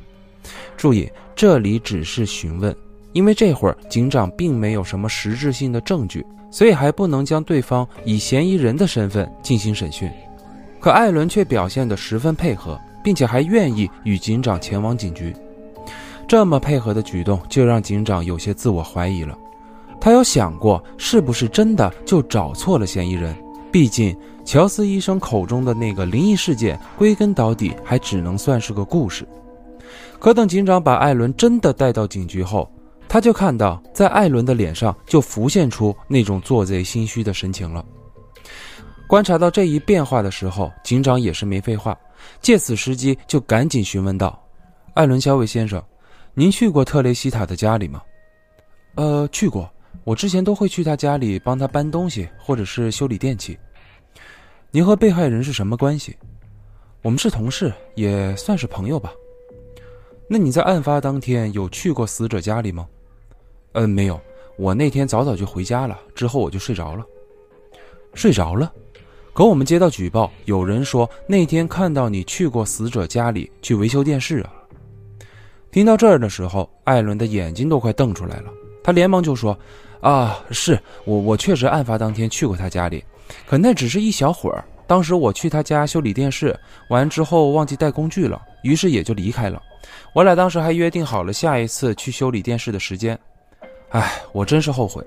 [0.75, 2.75] 注意，这里只是询问，
[3.13, 10.11] 因为这会儿警长并没有什么实质性的证据，所以还不能将对方以嫌疑人的身份进行审讯。
[10.81, 15.33] 可艾伦却表现得十分配合，并且还愿意与警长前往警局。
[16.27, 19.37] 这么配合的举动，就让警长有些自我怀疑了。
[20.01, 23.33] 他有想过，是不是真的就找错了嫌疑人？
[23.71, 29.27] 毕竟乔斯医生口中的那个灵异事件，归根到底还只能算是个故事。
[30.19, 32.71] 可等警长把艾伦真的带到警局后，
[33.07, 37.83] 他就看到，在艾伦的脸上就浮现出那种做贼心虚的神情了。
[39.07, 41.97] 观察到这一变化的时候，警长也是没废话，
[42.39, 44.39] 借此时机就赶紧询问道
[44.93, 45.81] ：“艾伦·肖维先生，
[46.35, 48.01] 您去过特雷西塔的家里吗
[48.95, 49.67] ？”“呃，去过。
[50.03, 53.57] 我之前都会去他家里帮他搬东西，或者是修理电器。
[54.75, 56.13] ”“您和被害人是什么关系
[57.01, 59.13] ？”“我们是同事，也算是朋友吧。
[60.27, 62.85] ”“那你在案发当天有去过死者家里吗
[63.71, 64.19] ？”“嗯，没有。
[64.57, 67.05] 我那天早早就回家了，之后我就睡着了。
[68.13, 68.69] ”“睡着了？”
[69.31, 74.53] 可我们接到举报，有人说那天看到你去过死者家里去维修电视啊。
[75.71, 78.51] 听到这儿的时候，艾伦的眼睛都快瞪出来了。
[78.83, 79.57] 他连忙就说
[80.01, 83.01] ：“啊，是我，我确实案发当天去过他家里，
[83.45, 84.63] 可那只是一小会儿。
[84.87, 86.57] 当时我去他家修理电视，
[86.89, 89.61] 完之后忘记带工具了，于是也就离开了。
[90.13, 93.17] 我俩当时还约定好了下一次去修理电视的时间。
[93.89, 95.03] 唉，我真是后悔。”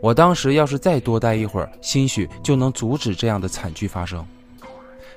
[0.00, 4.24] 我当时要是再多待一会儿，兴许就能阻止这样的惨剧发生。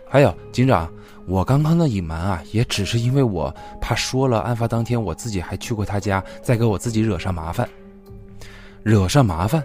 [0.09, 0.91] 还有，警长，
[1.27, 7.69] 我刚刚的隐瞒啊，也只是因为我怕说了案发当天我自己还去过他家，再给我自己惹上麻烦。
[8.81, 9.63] 惹上麻烦？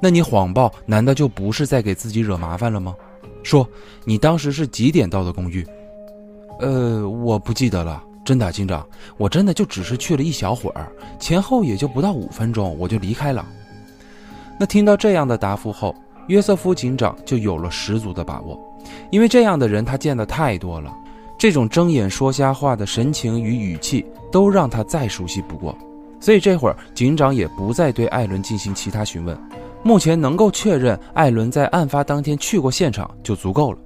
[0.00, 2.94] 那你谎报难道就不是在给自己惹麻烦了吗？
[3.42, 3.66] 说，
[4.04, 5.66] 你当时是几点到的公寓？
[6.58, 8.86] 呃，我不记得了，真的，警长，
[9.16, 13.46] 我真的就只是去了一小会儿，前后也就不到五分钟，我就离开了。
[14.58, 15.94] 那听到这样的答复后，
[16.26, 18.58] 约瑟夫警长就有了十足的把握，
[19.10, 20.94] 因为这样的人他见得太多了，
[21.38, 25.74] 这种睁眼说瞎话的神情与语气都让他再熟悉不过，
[26.20, 29.34] 所以这会儿警长也不再对艾伦进行其他询问，
[29.82, 33.78] 目前能够确认艾伦在案发当天去过现场就足够了，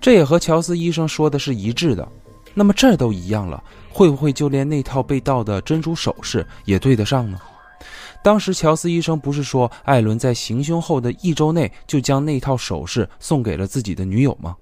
[0.00, 2.06] 这也和乔斯医生说的是一致的。
[2.54, 7.38] 那么这都一样了，会不会就连那套被盗的珍珠首饰也对得上呢？
[8.24, 14.56] 当时乔斯医生不是说艾伦在行凶后的一周内就将那套首饰送给了自己的女友吗？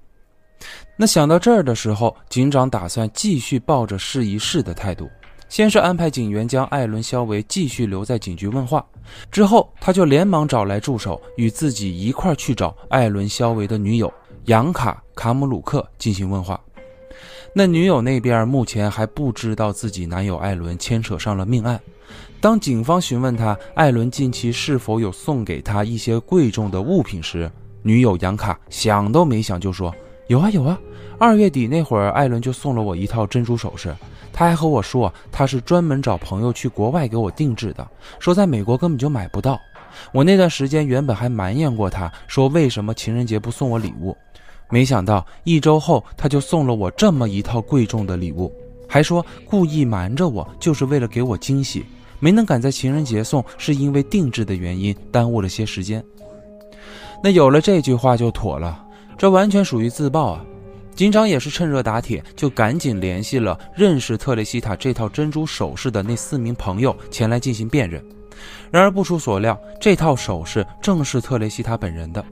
[0.97, 5.09] 那想到这儿的时候，警长打算继续抱着试一试的态度，
[5.55, 8.85] 先是安排警员将艾伦·肖维继续留在警局问话，
[9.31, 14.13] 之后他就连忙找来助手，与自己一块去找艾伦·肖维的女友
[14.47, 16.61] 杨卡·卡姆鲁克进行问话。
[17.53, 21.81] 那女友那边目前还不知道自己男友艾伦牵扯上了命案。
[22.41, 27.49] 当警方询问他艾伦近期是否有送给他一些贵重的物品时，
[27.83, 29.95] 女友杨卡想都没想就说
[30.27, 30.77] ：“有啊有啊，
[31.17, 33.95] 二月底那会儿，艾伦就送了我一套珍珠首饰。
[34.35, 39.59] 他还和我说他是专门找朋友去国外给我定制的，说在美国根本就买不到。
[40.13, 44.15] 我那段时间原本还埋怨过他，说为什么情人节不送我礼物，
[44.69, 48.53] 没想到一周后他就送了我这么一套贵重的礼物，
[48.89, 51.87] 还说故意瞒着我，就是为了给我惊喜。”
[52.21, 56.03] 没能赶在情人节送，是因为定制的原因耽误了些时间。
[57.23, 58.83] 那有了这句话就妥了，
[59.19, 60.45] 这完全属于自爆啊！
[60.95, 68.03] 警长也是趁热打铁，就赶紧联系了认识特蕾西塔这套珍珠首饰的那四名朋友前来进行辨认。
[68.71, 72.25] 然而不出所料，这套首饰正是特蕾西塔本人的。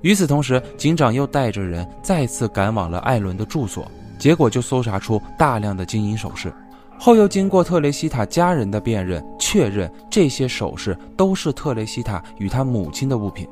[0.00, 3.88] 与此同时，警长又带着人再次赶往了艾伦的住所，
[4.18, 6.52] 结果就搜查出大量的金银首饰。
[6.98, 13.48] 后又经过特雷西塔家人的辨认，确认这些首饰都是特雷西塔与他母亲的物品。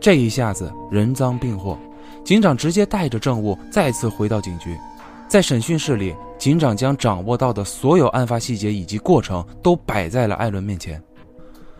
[0.00, 1.78] 这一下子人赃并获，
[2.28, 4.78] 警长直接带着证物再次回到警局，
[5.26, 11.02] 在审讯室里，警长将掌握到的所有案发细节以及过程都摆在了艾伦面前。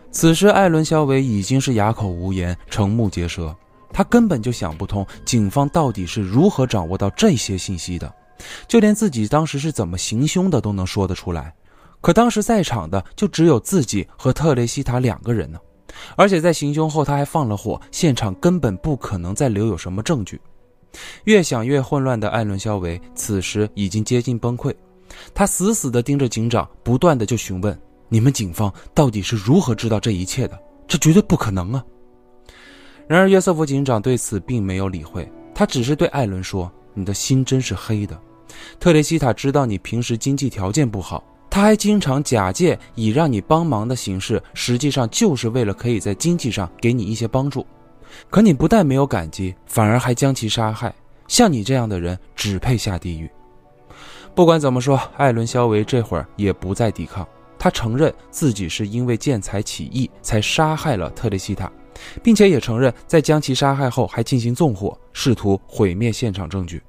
[0.09, 3.55] 此时，艾伦·肖维已经是哑口无言、瞠目结舌，
[3.93, 8.11] 他根本就想不通警方到底是如何掌握到这些信息的，
[8.67, 11.53] 就连自己当时是怎么行凶的都能说得出来。
[12.01, 15.59] 可当时在场的就只有自己和特雷西塔两个人呢，
[16.15, 20.39] 而且在行凶后他还放了火，现场根本不可能再留有什么证据。
[21.25, 24.73] 越想越混乱的艾伦·肖维此时已经接近崩溃，
[25.33, 27.79] 他死死地盯着警长，不断的就询问。
[28.07, 30.59] 你们警方到底是如何知道这一切的？
[30.87, 31.85] 这绝对不可能啊！
[33.07, 38.19] 然而约瑟夫警长对此并没有理会，他只是对艾伦说：“你的心真是黑的。
[38.79, 47.65] 特雷西塔知道你平时经济条件不好，他还经常假借以让你帮忙的形式，实际上就是为了可以在经济上给你一些帮助。
[48.29, 50.93] 可你不但没有感激，反而还将其杀害。
[51.27, 53.29] 像你这样的人，只配下地狱。”
[54.35, 57.27] 不管怎么说，艾伦·肖维这会儿也不再抵抗。
[57.57, 61.69] 他承认自己是因为见财起意才杀害了特蕾西塔，
[62.23, 66.81] 并且也承认在将其杀害后还进行纵火，试图毁灭现场证据。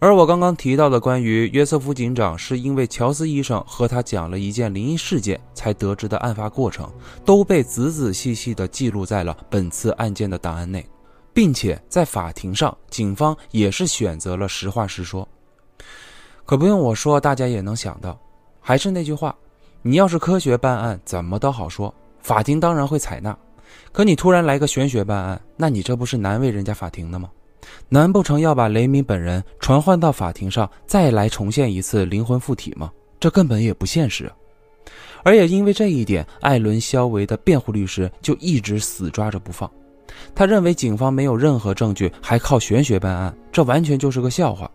[0.00, 6.88] 而我刚刚提到的关于约瑟夫警长是因为乔斯医生和他讲了一件灵异事件才得知的案发过程，
[7.24, 10.86] 都被仔仔细细地记录在了本次案件的档案内，
[11.34, 15.26] 并且在法庭上，警方也是选择了实话实说。
[16.46, 18.16] 可不用我说，大家也能想到，
[18.60, 19.34] 还是那句话。
[19.82, 23.36] 你要是科学办案，怎么都好说，法庭当然会采纳。
[23.90, 27.28] 可你突然来个玄学办案，那你这不是难为人家法庭的吗？
[27.88, 32.90] 难不成要把雷米本人传唤到法庭上，再来重现一次灵魂附体吗？
[33.18, 34.30] 这根本也不现实。
[35.24, 39.70] 而也因为这一点，艾伦·肖维的辩护律师就一直死抓着不放。
[40.34, 44.70] 他认为警方没有任何证据，还靠玄学办案，这完全就是个笑话。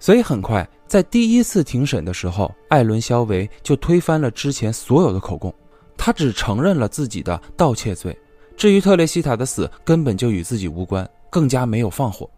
[0.00, 5.52] 所以很快，在第一次庭审的时候，艾伦·肖维就推翻了之前所有的口供，
[5.96, 8.16] 他只承认了自己的盗窃罪。
[8.56, 12.28] 至于特蕾西塔的死，根本就与自己无关，更加没有放火。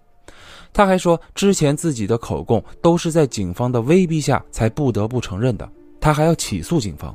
[0.73, 5.69] 他还说，之前自己的口供都是在警方的威逼下才不得不承认的，
[6.01, 7.15] 他还要起诉警方。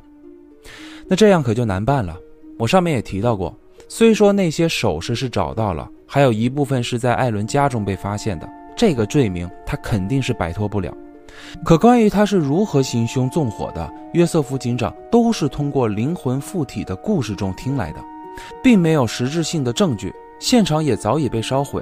[1.08, 2.18] 那这样可就难办了。
[2.58, 8.50] 我上面也提到过，虽说那些首饰是找到了，还有一部分是在艾伦家中被发现的。
[8.78, 10.94] 这个罪名他肯定是摆脱不了，
[11.64, 18.04] 可关于他是如何行凶纵火的，约瑟夫警长都是通过灵魂附体的故事中听来的，
[18.62, 21.82] 并没有实质性的证据，现场也早已被烧毁。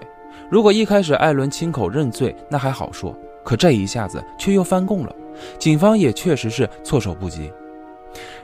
[0.53, 5.11] 如果一开始艾伦亲口认罪，那还好说，可这一下子却又翻供了，
[5.57, 7.51] 警方也确实是措手不及。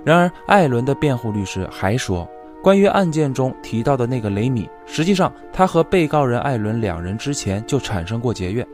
[0.03, 2.28] 然而，艾伦的辩护律师还说。
[2.64, 8.68] 关于案件中提到的那个雷米，实际上他和被告人艾伦两人之前就产生过结怨。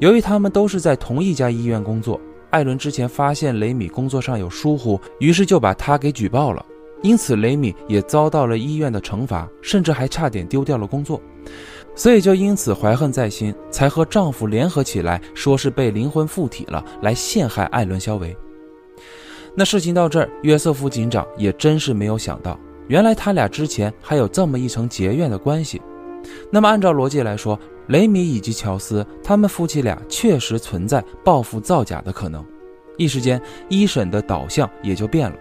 [0.00, 2.18] 由于他们都是在同一家医院工作，
[2.48, 6.64] 艾伦之前发现雷米工作上有疏忽，于是就把他给举报了。
[7.02, 11.20] 因此，雷米也遭到了医院的惩罚，甚至还差点丢掉了工作。
[11.94, 18.36] 所以就因此怀恨在心，才和丈夫联合起来，说是被灵魂附体了，来陷害艾伦·肖维。
[19.54, 22.58] 那事情到这儿，约瑟夫警长也真是没有想到。
[22.88, 25.80] 原来他俩之前还有这么一层结怨的关系，
[26.50, 32.44] 那么按照逻辑来说，雷米以及乔斯他们夫妻俩确实存在报复造假的可能。
[32.96, 35.36] 一时间，一审的导向也就变了，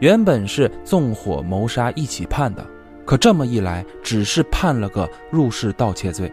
[0.00, 2.66] 原本是纵火谋杀一起判的，
[3.08, 6.30] 可这么一来，只是判了个入室盗窃罪。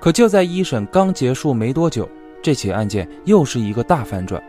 [0.00, 2.08] 可就在一审刚结束没多久，
[2.42, 4.42] 这起案件又是一个大反转。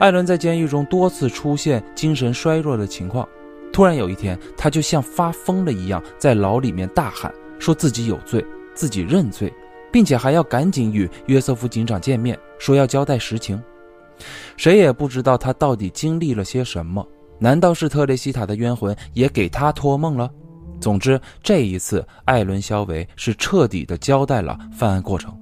[0.00, 3.28] 艾伦在监狱中多次出现精神衰弱的情况。
[3.72, 8.44] 突然有一天，他就像发疯了一样，在牢里面大喊，说自己有罪，
[8.74, 9.52] 自己认罪，
[9.92, 13.62] 并且还要赶紧与约瑟夫警长见面，说要交代实情。
[14.56, 17.06] 谁也不知道他到底经历了些什么，
[17.40, 20.30] 难道是特蕾西塔的冤魂也给他托梦了？
[20.78, 25.34] 总之，这一次艾伦·肖维是彻底的交代了犯案过程。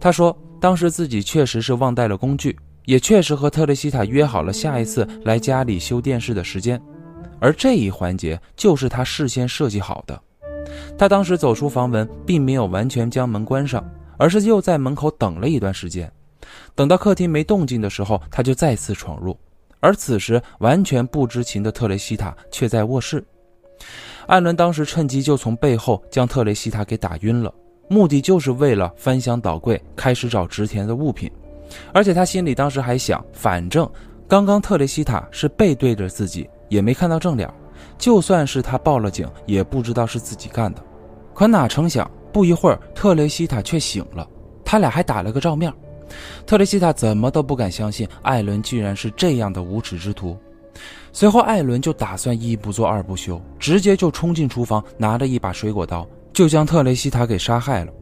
[0.00, 6.80] 他说，当时自己确实是忘带了工具，也确实和特蕾西塔约好了下一次来家里修电视的时间。
[7.40, 10.20] 而这一环节就是他事先设计好的。
[10.96, 13.84] 他当时走出房门，并没有完全将门关上，
[14.16, 16.10] 而是又在门口等了一段时间。
[16.74, 19.36] 等到客厅没动静的时候，他就再次闯入。
[19.80, 23.24] 而此时完全不知情的特雷西塔却在卧室。
[24.26, 27.52] 艾伦当时趁机就从背后将特雷西塔给打晕了，
[27.88, 31.30] 目的就是为了翻箱倒柜，开始找值钱的物品。
[31.92, 33.88] 而且他心里当时还想，反正
[34.26, 37.48] 刚刚特雷西塔是背对着自己，也没看到正脸，
[37.98, 40.82] 就算是他报了警，也不知道是自己干的。
[41.34, 44.26] 可哪成想，不一会儿，特雷西塔却醒了，
[44.64, 45.72] 他俩还打了个照面。
[46.46, 50.36] 特雷西塔怎么都不敢相信，艾伦居然是这样的无耻之徒。
[51.12, 57.92] 随后，艾伦就打算一不做二不休，直接就冲进厨房，拿着一把水果刀，就将特雷西塔给杀害了。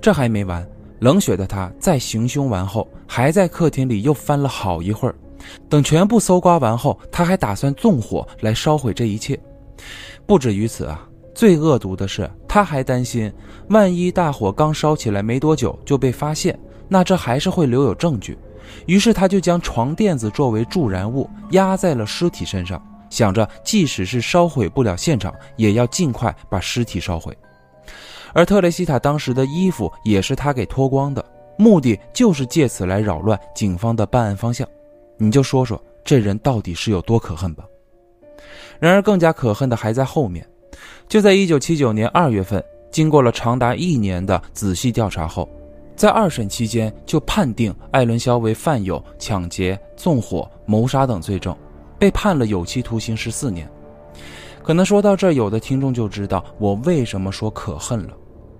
[0.00, 0.66] 这还没完，
[1.00, 5.14] 冷血的他在行凶完后，还在客厅里又翻了好一会儿。
[5.68, 9.38] 等全部搜刮完后，他还打算纵火来烧毁这一切。
[10.24, 13.30] 不止于此啊，最恶毒的是，他还担心，
[13.68, 16.58] 万一大火刚烧起来没多久就被发现。
[16.88, 18.36] 那这还是会留有证据，
[18.86, 22.80] 于是他就将床垫子作为助燃物压在了尸体身上，
[23.10, 27.36] 想着即使是烧毁不了现场，也要尽快把尸体烧毁。
[28.32, 31.24] 而特雷西塔当时的衣服也是他给脱光的，
[31.56, 34.66] 目的就是借此来扰乱警方的办案方向。
[35.16, 37.64] 你就说说这人到底是有多可恨吧。
[38.78, 40.46] 然而更加可恨的还在后面，
[41.08, 45.48] 就在1979年2月份，经过了长达一年的仔细调查后。
[45.96, 51.56] 在二审期间，就判定艾伦·肖维犯有抢劫、纵火、谋杀等罪证，
[51.98, 53.66] 被判了有期徒刑十四年。
[54.62, 58.10] 可能说到这，有的听众就知道我为什么说可恨了。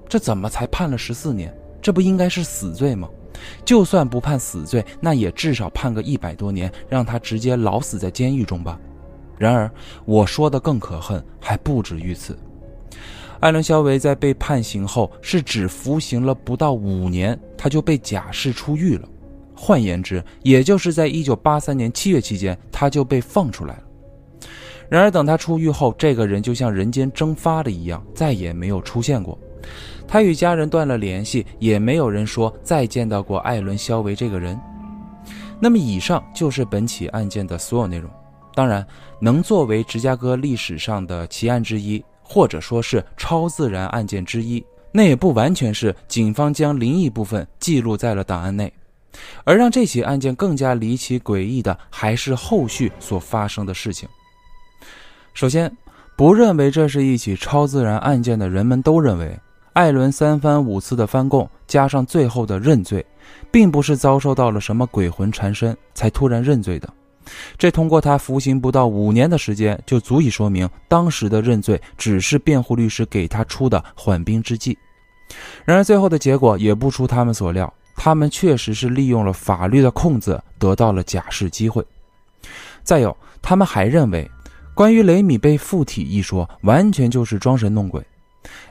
[0.09, 1.55] 这怎么才判了十四年？
[1.83, 3.07] 这不应该是死罪吗？
[3.67, 8.81] 就算不判死罪，那也至少判个一百多年，让他直接老死在监狱中吧。
[9.37, 9.71] 然而，
[10.07, 12.39] 我说的更可恨，还不止于此。
[13.41, 19.09] 艾伦·肖维在被判刑后，是只服刑了不到五年，他就被假释出狱了。
[19.55, 23.83] 换言之，也就是在1983年7月期间，他就被放出来了。
[24.89, 29.39] 然而，等他出狱后，这个人就像人间蒸发了一样，再也没有出现过。
[30.07, 34.59] 他与家人断了联系，也没有人说再见到过艾伦·肖维这个人。
[35.59, 38.11] 那么，以上就是本起案件的所有内容。
[38.55, 38.87] 当然，
[39.21, 42.05] 能作为芝加哥历史上的奇案之一。
[42.29, 48.73] 或者说是超自然案件之一，那也不完全是警方将灵异部分记录在了档案内，
[49.45, 54.09] 而让这起案件更加离奇诡异的，还是后续所发生的事情。
[55.33, 55.71] 首先，
[56.17, 59.39] 不认为这是一起超自然案件的人们都认为，
[59.75, 63.05] 艾伦三番五次的翻供，加上最后的认罪，
[63.53, 66.93] 并不是遭受到了什么鬼魂缠身才突然认罪的。
[67.59, 74.77] 这通过他服刑不到五年的时间，就足以说明当时的认罪只是辩护律师给他出的缓兵之计。
[75.65, 81.85] 然而最后的结果也不出他们所料，他们确实是利用了法律的空子得到了假释机会。
[82.85, 84.31] 再有，他们还认为，
[84.73, 88.01] 关于雷米被附体一说完全就是装神弄鬼。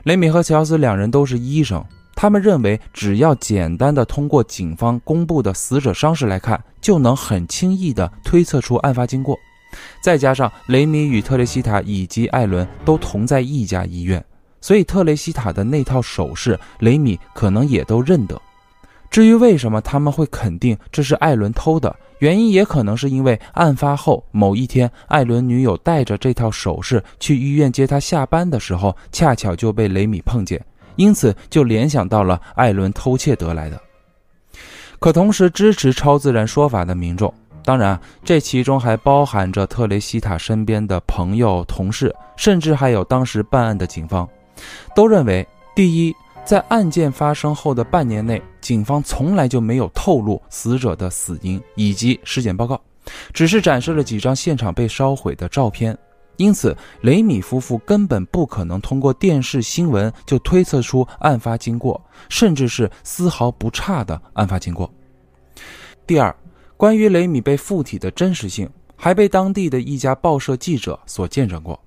[0.04, 1.84] 雷米和乔斯两人都是医生。
[2.16, 9.38] 他们认为，只要简单的通过警方公布的死者伤势来看，就能很轻易的推测出案发经过。
[10.00, 14.24] 再加上雷米与特雷西塔以及艾伦都同在一家医院，
[14.62, 18.40] 所以特雷西塔的那套首饰，雷米可能也都认得。
[19.10, 30.64] 至于为什么他们会肯定这是艾伦偷的，原因也可能是因为案发后某一天，艾伦女友带着这套首饰去医院接他下班的时候，恰巧就被雷米碰见。
[30.96, 33.80] 因此，就联想到了艾伦偷窃得来的。
[34.98, 37.32] 可同时，支持超自然说法的民众，
[37.64, 44.26] 当然，这其中还包含着特雷西塔身边的朋友、同事，甚至还有当时办案的警方，
[44.94, 52.80] 都认为：第一，在案件发生后的半年内，警方从来就没有透露死者的死因以及尸检报告，
[53.34, 55.96] 只是展示了几张现场被烧毁的照片。
[56.36, 64.92] 因此，雷米夫妇根本不可能通过电视新闻就推测出案发经过，甚至是丝毫不差的案发经过。
[66.06, 66.34] 第二，
[66.76, 71.80] 关于雷米被附体的真实性，还被当地的一家报社记者所见证过。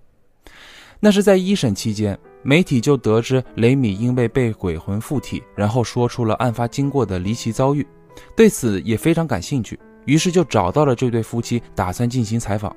[1.00, 7.88] 那是在一审期间，媒体就得知雷米因为被鬼魂附体，然后说出了案发经过的离奇遭遇，
[8.36, 12.76] 对此也非常感兴趣，于是就找到了这对夫妻，打算进行采访。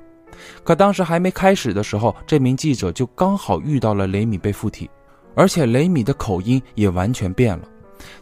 [0.63, 4.89] 可当时还没开始的时候，这名记者就刚好遇到了雷米被附体，
[5.35, 7.67] 而且雷米的口音也完全变了，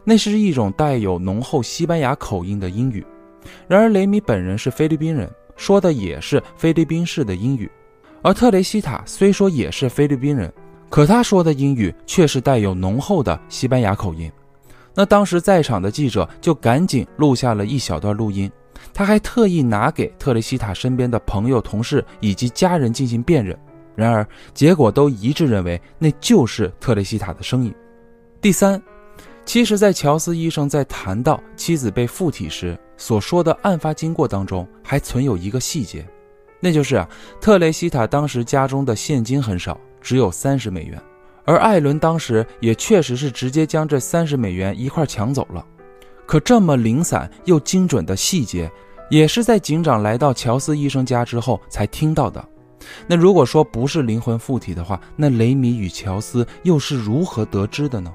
[0.04, 3.06] 那是一种带有浓厚西班牙口音的英语。
[3.68, 7.70] 然而雷米本人是菲律宾人，说的也是菲律宾式的英语，
[8.22, 10.52] 而特雷西塔虽说也是菲律宾人，
[10.90, 14.32] 可他说的英语却是带有浓厚的西班牙口音。
[14.94, 18.52] 那当时在场的记者就赶紧录下了一小段录音。
[18.94, 23.58] 他还特意拿给特雷西塔身边的朋友、同事以及家人进行辨认，
[23.96, 27.74] 然而结果都一致认为那就是特雷西塔的声音。
[28.40, 28.82] 第三，
[29.46, 36.06] 其实，在乔斯医生在谈到妻子被附体时所说的案发经过当中，还存有一个细节，
[36.60, 37.08] 那就是啊，
[37.40, 41.02] 特雷西塔当时家中的现金很少，只有三十美元，
[41.46, 45.66] 而艾伦当时也确实是直接将这三十美元一块抢走了。
[46.32, 48.72] 可这么零散又精准的细节，
[49.10, 52.42] 也是在警长来到乔斯医生家之后才听到的。
[53.06, 58.14] 那如果说不是灵魂附体的话，那雷米与乔斯又是如何得知的呢？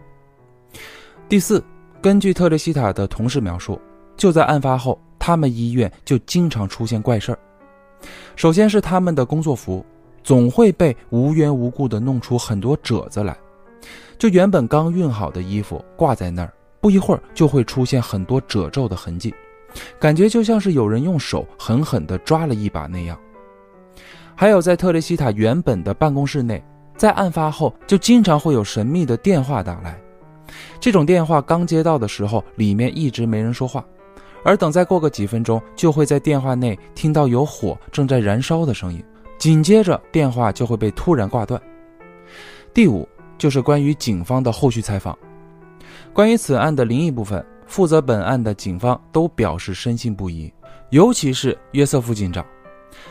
[1.29, 1.63] 第四，
[2.01, 3.79] 根据特蕾西塔的同事描述，
[4.17, 7.39] 就在案发后，他们医院就经常出现怪事儿。
[8.35, 9.85] 首先是他们的工作服
[10.25, 13.37] 总会被无缘无故的弄出很多褶子来，
[14.17, 16.51] 就原本刚熨好的衣服挂在那儿，
[16.87, 19.35] 不一会儿就会出现很多褶皱的痕迹，
[19.99, 23.19] 感觉就像是有人用手狠狠地抓了一把那样。
[24.37, 26.63] 还有在特蕾西塔原本的办公室内，
[26.97, 30.01] 在案发后就经常会有神秘的电话打来。
[30.79, 33.85] 这种电话刚接到的时候，里面一直没人说话，
[34.45, 39.03] 而等再过个几分钟，就会在电话内听到有火正在燃烧的声音，
[39.39, 41.61] 紧接着电话就会被突然挂断。
[42.73, 45.19] 第五就是关于警方的后续采访，
[46.17, 50.51] 关于此案的另一部分，负责本案的警方都表示深信不疑，
[50.89, 52.43] 尤其是约瑟夫警长，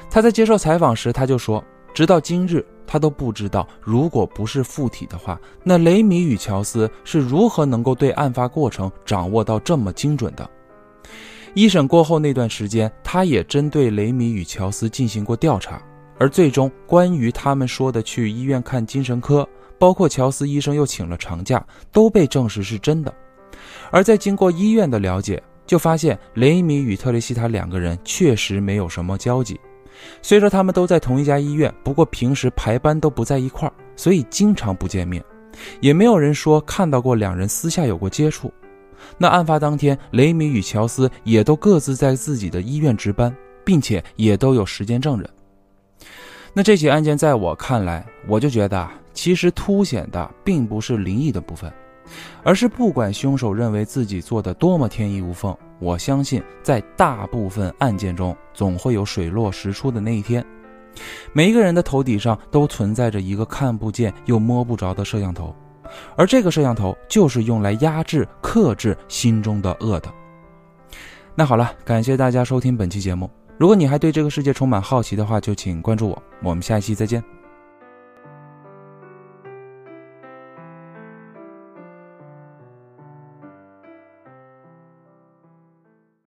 [0.10, 2.66] 他在接受采访时他就说，直到今日。
[2.88, 10.48] 他都不知道，如果不是附体的话，那雷米与乔斯是如何能够对案发过程掌握到这么精准的？
[11.56, 15.82] 一审过后那段时间，他也针对雷米与乔斯进行过调查，
[16.20, 19.48] 而最终关于他们说的去医院看精神科，
[19.78, 23.14] 包括乔斯医生又请了长假，都被证实是真的。
[23.92, 29.60] 而在经过医院的了解，就发现雷米与特蕾西塔两个人确实没有什么交集。
[30.22, 35.24] 虽说他们都在同一家医院，不过平时排班都不在一块儿，所以经常不见面，
[35.80, 38.52] 也没有人说看到过两人私下有过接触。
[39.18, 45.30] 那案发当天，雷米与乔斯也都各自在自己的医院值班，并且也都有时间证人。
[46.56, 51.72] 那这起案件在我看来，我就觉得其实凸显的并不是灵异的部分。
[52.44, 60.46] 而是不管凶手认为自己做的多么天衣无缝，我相信在大部分案件中总会有水落石出的那一天。
[61.34, 65.54] 每一个人的头顶上都存在着一个看不见又摸不着的摄像头，
[66.16, 70.10] 而这个摄像头就是用来压制、克制心中的恶的。
[71.34, 73.30] 那好了，感谢大家收听本期节目。
[73.58, 76.24] 如果你还对这个世界充满好奇的话，就请关注我。
[76.44, 77.24] 我们下一期再见。